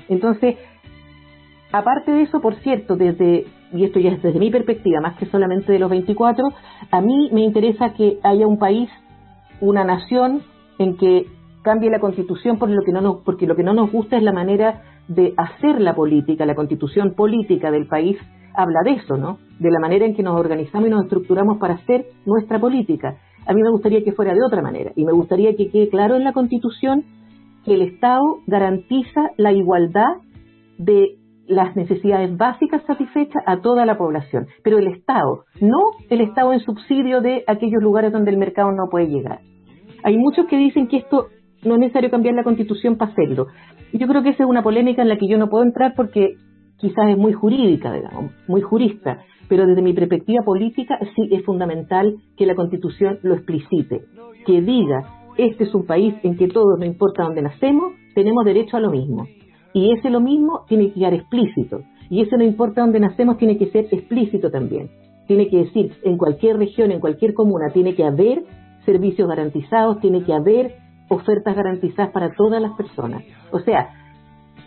Entonces, 0.10 0.56
aparte 1.72 2.12
de 2.12 2.24
eso, 2.24 2.42
por 2.42 2.56
cierto, 2.56 2.96
desde, 2.96 3.46
y 3.74 3.84
esto 3.84 4.00
ya 4.00 4.12
es 4.12 4.22
desde 4.22 4.40
mi 4.40 4.50
perspectiva, 4.52 5.02
más 5.02 5.18
que 5.18 5.26
solamente 5.28 5.72
de 5.72 5.80
los 5.80 5.90
24, 5.90 6.44
a 6.92 7.02
mí 7.02 7.30
me 7.32 7.42
interesa 7.42 7.94
que 7.94 8.20
haya 8.24 8.48
un 8.48 8.58
país, 8.58 8.90
una 9.62 9.84
nación, 9.84 10.42
en 10.80 10.98
que 10.98 11.26
cambie 11.64 11.90
la 11.90 12.00
constitución 12.00 12.58
por 12.58 12.70
lo 12.70 12.82
que 12.86 12.92
no 12.92 13.02
nos, 13.02 13.22
porque 13.24 13.48
lo 13.48 13.56
que 13.56 13.64
no 13.64 13.74
nos 13.74 13.92
gusta 13.92 14.18
es 14.18 14.24
la 14.24 14.32
manera 14.32 14.84
de 15.08 15.34
hacer 15.38 15.82
la 15.82 15.96
política, 15.96 16.46
la 16.46 16.56
constitución 16.56 17.14
política 17.14 17.72
del 17.72 17.88
país 17.88 18.18
habla 18.56 18.80
de 18.84 18.92
eso, 18.92 19.18
¿no? 19.18 19.38
De 19.60 19.70
la 19.70 19.80
manera 19.80 20.06
en 20.06 20.16
que 20.16 20.24
nos 20.24 20.40
organizamos 20.40 20.88
y 20.88 20.92
nos 20.92 21.04
estructuramos 21.04 21.58
para 21.58 21.76
hacer 21.76 22.06
nuestra 22.26 22.60
política. 22.60 23.18
A 23.46 23.54
mí 23.54 23.62
me 23.62 23.70
gustaría 23.70 24.04
que 24.04 24.12
fuera 24.12 24.34
de 24.34 24.44
otra 24.46 24.62
manera 24.62 24.92
y 24.96 25.06
me 25.06 25.14
gustaría 25.14 25.56
que 25.56 25.70
quede 25.70 25.90
claro 25.90 26.16
en 26.16 26.24
la 26.24 26.34
constitución 26.34 27.06
que 27.64 27.74
el 27.76 27.82
Estado 27.82 28.40
garantiza 28.48 29.32
la 29.38 29.52
igualdad 29.52 30.22
de 30.78 31.18
las 31.48 31.76
necesidades 31.76 32.36
básicas 32.36 32.84
satisfechas 32.86 33.42
a 33.46 33.62
toda 33.62 33.86
la 33.86 33.98
población, 33.98 34.48
pero 34.64 34.78
el 34.78 34.88
Estado, 34.88 35.46
no 35.62 35.92
el 36.10 36.22
Estado 36.22 36.54
en 36.54 36.60
subsidio 36.60 37.22
de 37.22 37.44
aquellos 37.48 37.82
lugares 37.82 38.12
donde 38.12 38.32
el 38.32 38.38
mercado 38.38 38.72
no 38.72 38.90
puede 38.90 39.08
llegar. 39.08 39.40
Hay 40.04 40.18
muchos 40.18 40.46
que 40.48 40.58
dicen 40.58 40.88
que 40.88 40.98
esto 40.98 41.28
no 41.64 41.76
es 41.76 41.80
necesario 41.80 42.12
cambiar 42.12 42.36
la 42.36 42.44
constitución 42.44 42.98
para 42.98 43.12
hacerlo. 43.12 43.48
Yo 43.94 44.08
creo 44.08 44.24
que 44.24 44.30
esa 44.30 44.44
es 44.44 44.50
una 44.50 44.64
polémica 44.64 45.02
en 45.02 45.10
la 45.10 45.18
que 45.18 45.28
yo 45.28 45.38
no 45.38 45.50
puedo 45.50 45.64
entrar 45.64 45.94
porque 45.96 46.36
quizás 46.78 47.10
es 47.10 47.18
muy 47.18 47.34
jurídica, 47.34 47.92
digamos, 47.92 48.32
muy 48.48 48.62
jurista, 48.62 49.20
pero 49.50 49.66
desde 49.66 49.82
mi 49.82 49.94
perspectiva 49.94 50.44
política 50.44 51.00
sí 51.16 51.30
es 51.32 51.44
fundamental 51.44 52.16
que 52.36 52.46
la 52.46 52.56
constitución 52.56 53.20
lo 53.24 53.34
explicite, 53.34 54.02
que 54.46 54.62
diga, 54.62 55.18
este 55.38 55.64
es 55.64 55.74
un 55.74 55.86
país 55.86 56.16
en 56.24 56.36
que 56.36 56.48
todos, 56.48 56.78
no 56.80 56.86
importa 56.86 57.24
dónde 57.24 57.42
nacemos, 57.42 57.94
tenemos 58.14 58.44
derecho 58.46 58.78
a 58.78 58.80
lo 58.80 58.92
mismo. 58.92 59.26
Y 59.74 59.94
ese 59.94 60.10
lo 60.10 60.20
mismo 60.20 60.66
tiene 60.68 60.88
que 60.88 61.00
quedar 61.00 61.14
explícito. 61.14 61.82
Y 62.10 62.22
ese 62.22 62.38
no 62.38 62.44
importa 62.44 62.82
dónde 62.82 63.00
nacemos, 63.00 63.38
tiene 63.38 63.58
que 63.58 63.68
ser 63.68 63.88
explícito 63.92 64.50
también. 64.50 64.90
Tiene 65.28 65.50
que 65.50 65.58
decir, 65.58 65.92
en 66.04 66.18
cualquier 66.18 66.58
región, 66.58 66.92
en 66.92 67.00
cualquier 67.00 67.34
comuna, 67.34 67.70
tiene 67.74 67.96
que 67.96 68.06
haber 68.06 68.44
servicios 68.86 69.28
garantizados, 69.28 70.00
tiene 70.00 70.24
que 70.24 70.34
haber 70.34 70.76
ofertas 71.10 71.56
garantizadas 71.56 72.12
para 72.12 72.32
todas 72.34 72.62
las 72.62 72.72
personas. 72.78 73.24
O 73.52 73.60
sea, 73.60 73.90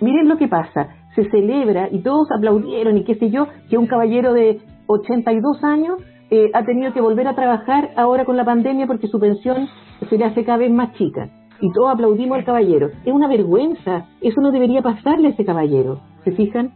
miren 0.00 0.28
lo 0.28 0.36
que 0.36 0.48
pasa, 0.48 0.88
se 1.14 1.28
celebra 1.30 1.88
y 1.90 2.00
todos 2.00 2.28
aplaudieron 2.30 2.96
y 2.98 3.04
qué 3.04 3.14
sé 3.14 3.30
yo, 3.30 3.46
que 3.68 3.78
un 3.78 3.86
caballero 3.86 4.32
de 4.32 4.60
82 4.86 5.64
años 5.64 6.02
eh, 6.30 6.50
ha 6.54 6.64
tenido 6.64 6.92
que 6.92 7.00
volver 7.00 7.26
a 7.26 7.34
trabajar 7.34 7.90
ahora 7.96 8.24
con 8.24 8.36
la 8.36 8.44
pandemia 8.44 8.86
porque 8.86 9.08
su 9.08 9.18
pensión 9.18 9.68
se 10.08 10.16
le 10.16 10.24
hace 10.24 10.44
cada 10.44 10.58
vez 10.58 10.70
más 10.70 10.92
chica. 10.94 11.28
Y 11.60 11.72
todos 11.72 11.90
aplaudimos 11.90 12.38
al 12.38 12.44
caballero. 12.44 12.90
Es 13.04 13.12
una 13.12 13.28
vergüenza, 13.28 14.06
eso 14.20 14.40
no 14.40 14.50
debería 14.50 14.82
pasarle 14.82 15.28
a 15.28 15.30
ese 15.32 15.44
caballero, 15.44 16.00
¿se 16.24 16.32
fijan? 16.32 16.72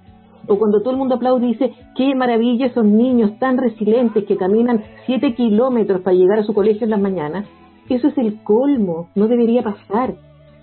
O 0.47 0.59
cuando 0.59 0.81
todo 0.81 0.91
el 0.91 0.99
mundo 0.99 1.15
aplaude 1.15 1.47
y 1.47 1.53
dice, 1.53 1.73
qué 1.97 2.15
maravilla 2.15 2.67
esos 2.67 2.85
niños 2.85 3.39
tan 3.39 3.57
resilientes 3.57 4.25
que 4.25 4.37
caminan 4.37 4.83
7 5.07 5.35
kilómetros 5.35 6.03
para 6.03 6.17
llegar 6.17 6.39
a 6.39 6.45
su 6.45 6.53
colegio 6.53 6.85
en 6.85 6.91
las 6.91 7.01
mañanas, 7.01 7.47
eso 7.89 8.09
es 8.09 8.19
el 8.19 8.43
colmo, 8.43 9.09
no 9.15 9.29
debería 9.29 9.63
pasar. 9.63 10.15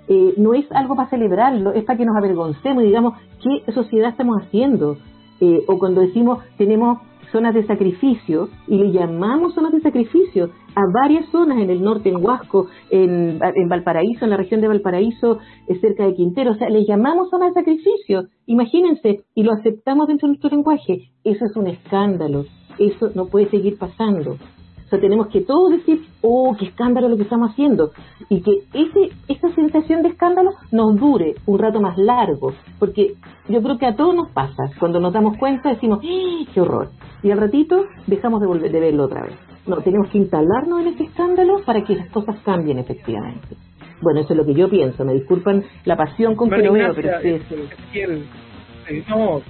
Eh, 0.08 0.34
no 0.38 0.54
es 0.54 0.66
algo 0.72 0.96
para 0.96 1.10
celebrarlo, 1.10 1.74
es 1.74 1.84
para 1.84 1.98
que 1.98 2.06
nos 2.06 2.18
avergoncemos 2.18 2.84
y 2.84 2.88
digamos 2.88 3.14
qué 3.42 3.72
sociedad 3.72 4.10
estamos 4.10 4.42
haciendo. 4.42 4.98
Eh, 5.40 5.64
o 5.68 5.80
cuando 5.80 6.02
decimos 6.02 6.40
tenemos 6.58 7.00
zonas 7.32 7.54
de 7.54 7.66
sacrificio 7.66 8.50
y 8.68 8.78
le 8.78 8.92
llamamos 8.92 9.54
zonas 9.54 9.72
de 9.72 9.82
sacrificio 9.82 10.50
a 10.76 10.82
varias 10.92 11.30
zonas 11.32 11.60
en 11.60 11.70
el 11.70 11.82
norte, 11.82 12.10
en 12.10 12.24
Huasco, 12.24 12.68
en, 12.90 13.40
en 13.42 13.70
Valparaíso, 13.70 14.26
en 14.26 14.32
la 14.32 14.38
región 14.38 14.62
de 14.62 14.68
Valparaíso, 14.68 15.40
eh, 15.68 15.80
cerca 15.80 16.06
de 16.06 16.16
Quintero, 16.16 16.52
o 16.52 16.56
sea, 16.56 16.70
le 16.70 16.86
llamamos 16.86 17.30
zonas 17.30 17.54
de 17.54 17.62
sacrificio, 17.62 18.28
imagínense, 18.46 19.24
y 19.36 19.44
lo 19.44 19.54
aceptamos 19.54 20.08
dentro 20.08 20.28
de 20.28 20.32
nuestro 20.32 20.50
lenguaje. 20.50 21.12
Eso 21.24 21.46
es 21.46 21.56
un 21.56 21.68
escándalo, 21.68 22.46
eso 22.80 23.12
no 23.16 23.26
puede 23.26 23.50
seguir 23.50 23.78
pasando. 23.78 24.38
Sea, 24.92 25.00
tenemos 25.00 25.28
que 25.28 25.42
todos 25.42 25.72
decir, 25.72 26.06
oh, 26.22 26.56
qué 26.60 26.66
escándalo 26.66 27.10
lo 27.10 27.18
que 27.18 27.24
estamos 27.24 27.52
haciendo. 27.52 27.92
Y 28.30 28.42
que 28.42 28.52
ese, 28.74 29.16
esa 29.28 29.50
sensación 29.56 30.04
de 30.04 30.10
escándalo 30.10 30.52
nos 30.72 30.96
dure 30.98 31.36
un 31.46 31.60
rato 31.60 31.82
más 31.82 31.98
largo. 31.98 32.54
Porque 32.78 33.14
yo 33.48 33.62
creo 33.62 33.78
que 33.78 33.88
a 33.88 33.96
todos 33.96 34.14
nos 34.14 34.30
pasa. 34.32 34.64
Cuando 34.80 35.00
nos 35.00 35.14
damos 35.14 35.38
cuenta 35.38 35.70
decimos, 35.70 36.00
¡Eh, 36.04 36.46
qué 36.54 36.62
horror. 36.62 36.90
Y 37.24 37.32
al 37.32 37.40
ratito 37.40 37.86
dejamos 38.08 38.42
de, 38.42 38.48
volver, 38.48 38.72
de 38.72 38.80
verlo 38.80 39.06
otra 39.06 39.24
vez. 39.24 39.36
No, 39.66 39.78
tenemos 39.78 40.10
que 40.10 40.18
instalarnos 40.18 40.82
en 40.82 40.88
ese 40.88 41.04
escándalo 41.04 41.62
para 41.66 41.84
que 41.84 41.96
las 41.96 42.10
cosas 42.10 42.38
cambien 42.44 42.80
efectivamente. 42.80 43.56
Bueno, 44.02 44.22
eso 44.22 44.34
es 44.34 44.38
lo 44.38 44.46
que 44.46 44.56
yo 44.56 44.70
pienso. 44.70 45.06
Me 45.06 45.14
disculpan 45.14 45.64
la 45.86 45.96
pasión 45.96 46.36
con 46.36 46.50
que 46.50 46.58
lo 46.58 46.74
veo, 46.74 46.94
pero 46.96 47.20
es, 47.20 47.44
es, 47.94 49.08
no, 49.08 49.42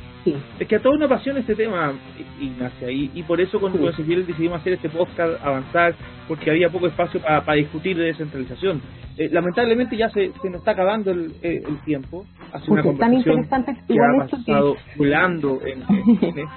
es 0.60 0.68
que 0.68 0.76
a 0.76 0.80
todos 0.80 1.00
nos 1.00 1.10
apasiona 1.10 1.40
este 1.40 1.56
tema, 1.56 1.94
Ignacia, 2.40 2.92
y, 2.92 3.12
y 3.14 3.24
por 3.24 3.42
eso 3.42 3.60
con 3.60 3.74
sí. 3.74 4.04
decidimos 4.04 4.62
hacer 4.62 4.74
este 4.74 4.90
podcast, 4.90 5.44
avanzar, 5.44 5.96
porque 6.28 6.52
había 6.52 6.70
poco 6.70 6.88
espacio 6.88 7.20
para 7.22 7.54
discutir 7.54 7.98
de 7.98 8.06
descentralización. 8.06 8.82
Eh, 9.18 9.30
lamentablemente 9.32 9.98
ya 9.98 10.10
se, 10.10 10.32
se, 10.42 10.50
nos 10.50 10.60
está 10.60 10.72
acabando 10.72 11.12
el, 11.12 11.32
eh, 11.42 11.62
el 11.68 11.82
tiempo. 11.84 12.26
Hace 12.54 12.72
una 12.72 12.84
tan 12.98 13.14
interesante 13.14 13.76
que 13.88 13.94
ha 13.94 14.28
pasado 14.28 14.78
volando 14.96 15.60
en, 15.66 15.82
en, 16.22 16.48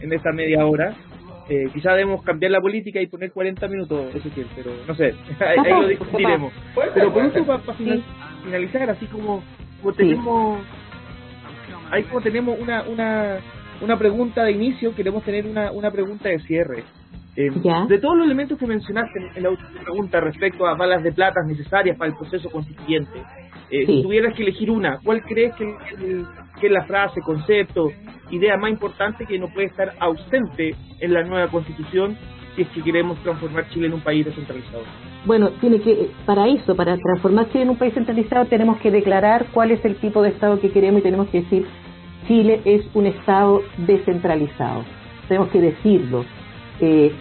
en, 0.00 0.12
esta 0.12 0.32
media 0.32 0.64
hora. 0.64 0.94
Eh, 1.48 1.68
quizá 1.72 1.92
debemos 1.92 2.22
cambiar 2.22 2.52
la 2.52 2.60
política 2.60 3.00
y 3.00 3.06
poner 3.06 3.32
40 3.32 3.66
minutos, 3.68 4.14
Ezequiel, 4.14 4.46
pero 4.54 4.70
no 4.86 4.94
sé, 4.94 5.14
ahí, 5.40 5.70
lo 5.70 5.88
discutiremos. 5.88 6.52
Pero 6.94 7.12
por 7.12 7.24
eso, 7.24 7.44
para, 7.44 7.74
finalizar, 8.44 8.90
así 8.90 9.06
como, 9.06 9.42
como 9.80 9.94
tenemos 9.94 10.60
ahí 11.90 12.04
como 12.04 12.20
tenemos 12.20 12.58
una, 12.58 12.82
una, 12.82 13.38
una 13.80 13.98
pregunta 13.98 14.44
de 14.44 14.52
inicio, 14.52 14.94
queremos 14.94 15.24
tener 15.24 15.46
una, 15.46 15.70
una 15.72 15.90
pregunta 15.90 16.28
de 16.28 16.38
cierre. 16.40 16.84
Eh, 17.36 17.52
de 17.88 17.98
todos 18.00 18.16
los 18.16 18.26
elementos 18.26 18.58
que 18.58 18.66
mencionaste 18.66 19.20
en 19.36 19.42
la 19.44 19.50
última 19.50 19.80
pregunta 19.80 20.20
respecto 20.20 20.66
a 20.66 20.74
balas 20.74 21.04
de 21.04 21.12
plata 21.12 21.40
necesarias 21.46 21.96
para 21.96 22.10
el 22.10 22.16
proceso 22.16 22.50
constituyente, 22.50 23.22
eh, 23.70 23.86
si 23.86 24.02
tuvieras 24.02 24.34
que 24.34 24.42
elegir 24.42 24.72
una, 24.72 24.98
¿cuál 25.04 25.22
crees 25.22 25.54
que, 25.54 25.72
que, 26.60 26.66
es 26.66 26.72
la 26.72 26.84
frase, 26.84 27.20
concepto, 27.20 27.92
idea 28.30 28.56
más 28.56 28.70
importante 28.70 29.24
que 29.24 29.38
no 29.38 29.48
puede 29.54 29.68
estar 29.68 29.94
ausente 30.00 30.74
en 30.98 31.12
la 31.12 31.22
nueva 31.22 31.46
constitución 31.48 32.16
si 32.56 32.62
es 32.62 32.68
que 32.70 32.82
queremos 32.82 33.22
transformar 33.22 33.68
Chile 33.70 33.86
en 33.86 33.92
un 33.92 34.00
país 34.00 34.24
descentralizado? 34.24 34.82
Bueno, 35.28 35.50
tiene 35.60 35.78
que 35.82 36.10
para 36.24 36.48
eso, 36.48 36.74
para 36.74 36.96
transformar 36.96 37.50
Chile 37.50 37.64
en 37.64 37.68
un 37.68 37.76
país 37.76 37.92
centralizado, 37.92 38.46
tenemos 38.46 38.78
que 38.78 38.90
declarar 38.90 39.48
cuál 39.52 39.72
es 39.72 39.84
el 39.84 39.96
tipo 39.96 40.22
de 40.22 40.30
Estado 40.30 40.58
que 40.58 40.70
queremos 40.70 41.00
y 41.00 41.02
tenemos 41.02 41.28
que 41.28 41.42
decir 41.42 41.66
Chile 42.26 42.62
es 42.64 42.86
un 42.94 43.04
Estado 43.04 43.60
descentralizado. 43.76 44.84
Tenemos 45.28 45.50
que 45.50 45.60
decirlo. 45.60 46.24
Eh, 46.80 47.12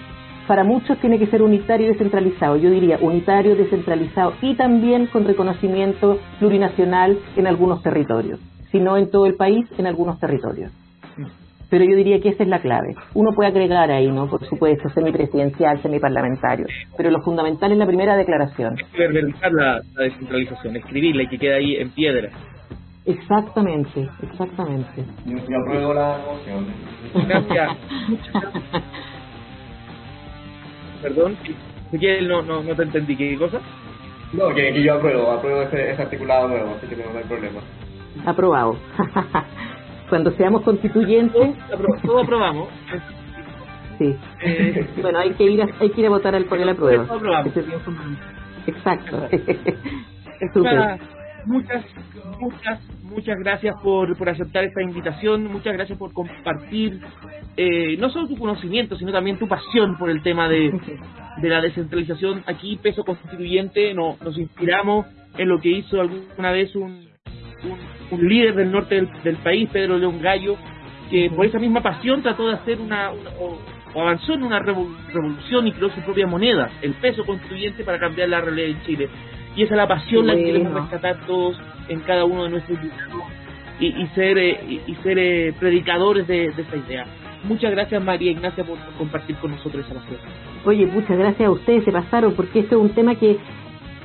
para 0.47 0.63
muchos 0.63 0.97
tiene 0.99 1.19
que 1.19 1.27
ser 1.27 1.41
unitario 1.41 1.87
y 1.87 1.89
descentralizado. 1.89 2.55
Yo 2.55 2.69
diría 2.69 2.97
unitario, 3.01 3.57
descentralizado 3.57 4.35
y 4.41 4.55
también 4.55 5.07
con 5.07 5.25
reconocimiento 5.25 6.17
plurinacional 6.39 7.19
en 7.35 7.45
algunos 7.45 7.83
territorios. 7.83 8.39
Si 8.71 8.79
no 8.79 8.95
en 8.95 9.11
todo 9.11 9.25
el 9.25 9.35
país, 9.35 9.67
en 9.77 9.85
algunos 9.85 10.17
territorios. 10.17 10.71
Pero 11.69 11.83
yo 11.83 11.95
diría 11.97 12.21
que 12.21 12.29
esa 12.29 12.43
es 12.43 12.49
la 12.49 12.61
clave. 12.61 12.95
Uno 13.13 13.31
puede 13.33 13.49
agregar 13.49 13.91
ahí, 13.91 14.07
¿no? 14.09 14.29
Por 14.29 14.45
supuesto, 14.45 14.89
semipresidencial, 14.89 15.81
semiparlamentario. 15.81 16.65
Pero 16.95 17.11
lo 17.11 17.21
fundamental 17.21 17.71
es 17.71 17.77
la 17.77 17.85
primera 17.85 18.15
declaración. 18.15 18.75
La 19.51 19.81
descentralización, 19.97 20.77
escribirla 20.77 21.23
y 21.23 21.27
que 21.27 21.37
quede 21.37 21.55
ahí 21.55 21.75
en 21.75 21.89
piedra. 21.91 22.29
Exactamente, 23.05 24.09
exactamente. 24.21 25.05
Yo, 25.25 25.37
apruebo 25.37 25.93
la 25.93 26.19
moción. 26.25 26.67
Gracias. 27.27 27.77
Perdón, 31.01 31.37
Miguel, 31.91 32.27
no, 32.27 32.41
no, 32.41 32.63
no 32.63 32.75
te 32.75 32.83
entendí. 32.83 33.15
¿Qué 33.15 33.37
cosa? 33.37 33.61
No, 34.33 34.49
que, 34.49 34.73
que 34.73 34.83
yo 34.83 34.95
apruebo, 34.95 35.31
apruebo 35.31 35.61
ese, 35.61 35.91
ese, 35.91 36.01
articulado 36.01 36.49
nuevo, 36.49 36.75
así 36.75 36.87
que 36.87 36.97
no, 36.97 37.17
hay 37.17 37.23
problema. 37.23 37.61
Aprobado. 38.25 38.75
Cuando 40.09 40.31
seamos 40.31 40.61
constituyentes... 40.63 41.55
Todo 42.03 42.19
aprobamos. 42.19 42.69
Sí. 43.97 44.15
Eh, 44.43 44.87
bueno, 45.01 45.19
hay 45.19 45.31
que 45.31 45.43
ir 45.43 45.61
a, 45.61 45.67
hay 45.79 45.89
que 45.89 46.01
ir 46.01 46.07
a 46.07 46.09
votar 46.09 46.35
al 46.35 46.45
por 46.45 46.59
la 46.59 46.75
prueba. 46.75 47.07
Exacto. 48.67 49.27
Super 50.53 50.99
muchas, 51.47 51.85
muchas, 52.39 52.79
muchas 53.03 53.39
gracias 53.39 53.75
por, 53.81 54.15
por 54.17 54.29
aceptar 54.29 54.63
esta 54.65 54.81
invitación, 54.81 55.45
muchas 55.45 55.73
gracias 55.73 55.97
por 55.97 56.13
compartir 56.13 56.99
eh, 57.55 57.97
no 57.97 58.09
solo 58.09 58.27
tu 58.27 58.37
conocimiento, 58.37 58.97
sino 58.97 59.11
también 59.11 59.39
tu 59.39 59.47
pasión 59.47 59.97
por 59.97 60.09
el 60.09 60.21
tema 60.21 60.47
de, 60.47 60.71
de 61.41 61.49
la 61.49 61.61
descentralización. 61.61 62.43
Aquí, 62.45 62.77
Peso 62.77 63.03
Constituyente, 63.03 63.93
no, 63.93 64.17
nos 64.23 64.37
inspiramos 64.37 65.07
en 65.37 65.49
lo 65.49 65.59
que 65.59 65.69
hizo 65.69 65.99
alguna 65.99 66.51
vez 66.51 66.75
un, 66.75 67.07
un, 68.11 68.27
líder 68.27 68.55
del 68.55 68.71
norte 68.71 68.95
del, 68.95 69.09
del, 69.23 69.35
país, 69.37 69.69
Pedro 69.71 69.97
León 69.97 70.21
Gallo, 70.21 70.57
que 71.09 71.29
por 71.29 71.45
esa 71.45 71.59
misma 71.59 71.81
pasión 71.81 72.21
trató 72.21 72.47
de 72.47 72.53
hacer 72.55 72.79
una, 72.79 73.11
o, 73.11 73.57
avanzó 73.99 74.33
en 74.33 74.43
una 74.43 74.59
revolución 74.59 75.67
y 75.67 75.71
creó 75.71 75.89
su 75.89 76.01
propia 76.01 76.27
moneda, 76.27 76.69
el 76.81 76.93
peso 76.95 77.25
constituyente 77.25 77.83
para 77.83 77.99
cambiar 77.99 78.29
la 78.29 78.41
realidad 78.41 78.69
en 78.69 78.81
Chile. 78.83 79.09
Y 79.55 79.63
esa 79.63 79.73
es 79.73 79.77
la 79.77 79.87
pasión 79.87 80.27
la 80.27 80.35
que 80.35 80.43
queremos 80.43 80.73
rescatar 80.73 81.25
todos 81.25 81.59
en 81.89 82.01
cada 82.01 82.25
uno 82.25 82.43
de 82.43 82.49
nuestros 82.51 82.77
y, 83.79 83.87
y 83.87 84.07
ser 84.07 84.37
eh, 84.37 84.81
y, 84.85 84.95
ser 84.95 85.17
eh, 85.17 85.53
predicadores 85.59 86.27
de, 86.27 86.51
de, 86.51 86.61
esa 86.61 86.75
idea. 86.75 87.05
Muchas 87.43 87.71
gracias 87.71 88.03
María 88.03 88.31
Ignacia 88.31 88.63
por, 88.63 88.77
compartir 88.97 89.35
con 89.37 89.51
nosotros 89.51 89.85
esa 89.85 89.95
pasión. 89.95 90.19
Oye, 90.65 90.85
muchas 90.85 91.17
gracias 91.17 91.47
a 91.47 91.51
ustedes, 91.51 91.83
se 91.83 91.91
pasaron, 91.91 92.33
porque 92.33 92.59
esto 92.59 92.75
es 92.75 92.81
un 92.81 92.89
tema 92.89 93.15
que 93.15 93.37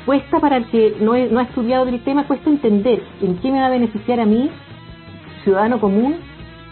cuesta 0.07 0.41
para 0.41 0.57
el 0.57 0.67
que 0.67 0.97
no, 1.01 1.17
no 1.17 1.41
ha 1.41 1.45
estudiado 1.45 1.85
del 1.85 2.03
tema, 2.03 2.27
cuesta 2.27 2.51
entender 2.51 3.03
en 3.21 3.37
qué 3.39 3.51
me 3.51 3.61
va 3.61 3.67
a 3.67 3.71
beneficiar 3.71 4.21
a 4.21 4.27
mí, 4.27 4.51
ciudadano 5.45 5.81
común, 5.81 6.17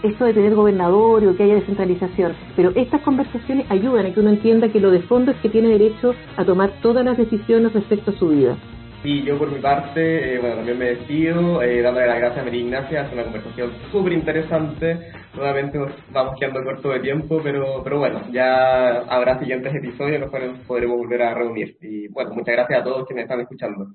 esto 0.02 0.24
de 0.24 0.32
tener 0.32 0.54
gobernador 0.54 1.24
o 1.24 1.36
que 1.36 1.42
haya 1.42 1.54
descentralización, 1.54 2.32
pero 2.56 2.70
estas 2.74 3.02
conversaciones 3.02 3.70
ayudan 3.70 4.06
a 4.06 4.14
que 4.14 4.20
uno 4.20 4.30
entienda 4.30 4.70
que 4.70 4.80
lo 4.80 4.90
de 4.90 5.00
fondo 5.02 5.32
es 5.32 5.36
que 5.38 5.50
tiene 5.50 5.68
derecho 5.68 6.14
a 6.36 6.44
tomar 6.44 6.72
todas 6.80 7.04
las 7.04 7.18
decisiones 7.18 7.72
respecto 7.72 8.10
a 8.10 8.14
su 8.14 8.28
vida. 8.28 8.56
Y 9.02 9.22
yo 9.22 9.38
por 9.38 9.50
mi 9.50 9.60
parte, 9.60 10.34
eh, 10.34 10.38
bueno, 10.38 10.56
también 10.56 10.78
me 10.78 10.90
despido, 10.90 11.62
eh, 11.62 11.80
dándole 11.80 12.06
las 12.06 12.18
gracias 12.18 12.40
a 12.40 12.44
María 12.44 12.60
Ignacia, 12.60 13.02
es 13.02 13.12
una 13.14 13.24
conversación 13.24 13.70
súper 13.90 14.12
interesante, 14.12 15.12
nuevamente 15.34 15.78
nos 15.78 15.92
vamos 16.12 16.34
quedando 16.38 16.62
corto 16.62 16.90
de 16.90 17.00
tiempo, 17.00 17.40
pero, 17.42 17.82
pero 17.82 17.98
bueno, 17.98 18.20
ya 18.30 19.00
habrá 19.08 19.38
siguientes 19.38 19.74
episodios 19.74 20.20
los 20.20 20.30
cuales 20.30 20.50
podremos 20.66 20.98
volver 20.98 21.22
a 21.22 21.34
reunir. 21.34 21.76
Y 21.80 22.08
bueno, 22.08 22.34
muchas 22.34 22.54
gracias 22.54 22.80
a 22.80 22.84
todos 22.84 23.06
quienes 23.06 23.24
están 23.24 23.40
escuchando. 23.40 23.86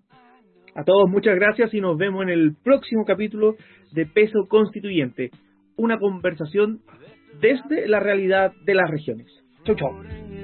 A 0.73 0.83
todos 0.83 1.07
muchas 1.07 1.35
gracias 1.35 1.71
y 1.73 1.81
nos 1.81 1.97
vemos 1.97 2.23
en 2.23 2.29
el 2.29 2.55
próximo 2.63 3.05
capítulo 3.05 3.55
de 3.93 4.07
Peso 4.07 4.47
Constituyente 4.49 5.29
una 5.77 5.99
conversación 5.99 6.79
desde 7.39 7.87
la 7.87 7.99
realidad 7.99 8.53
de 8.65 8.73
las 8.73 8.89
regiones. 8.89 9.27
Chau, 9.65 9.75
chau. 9.75 10.34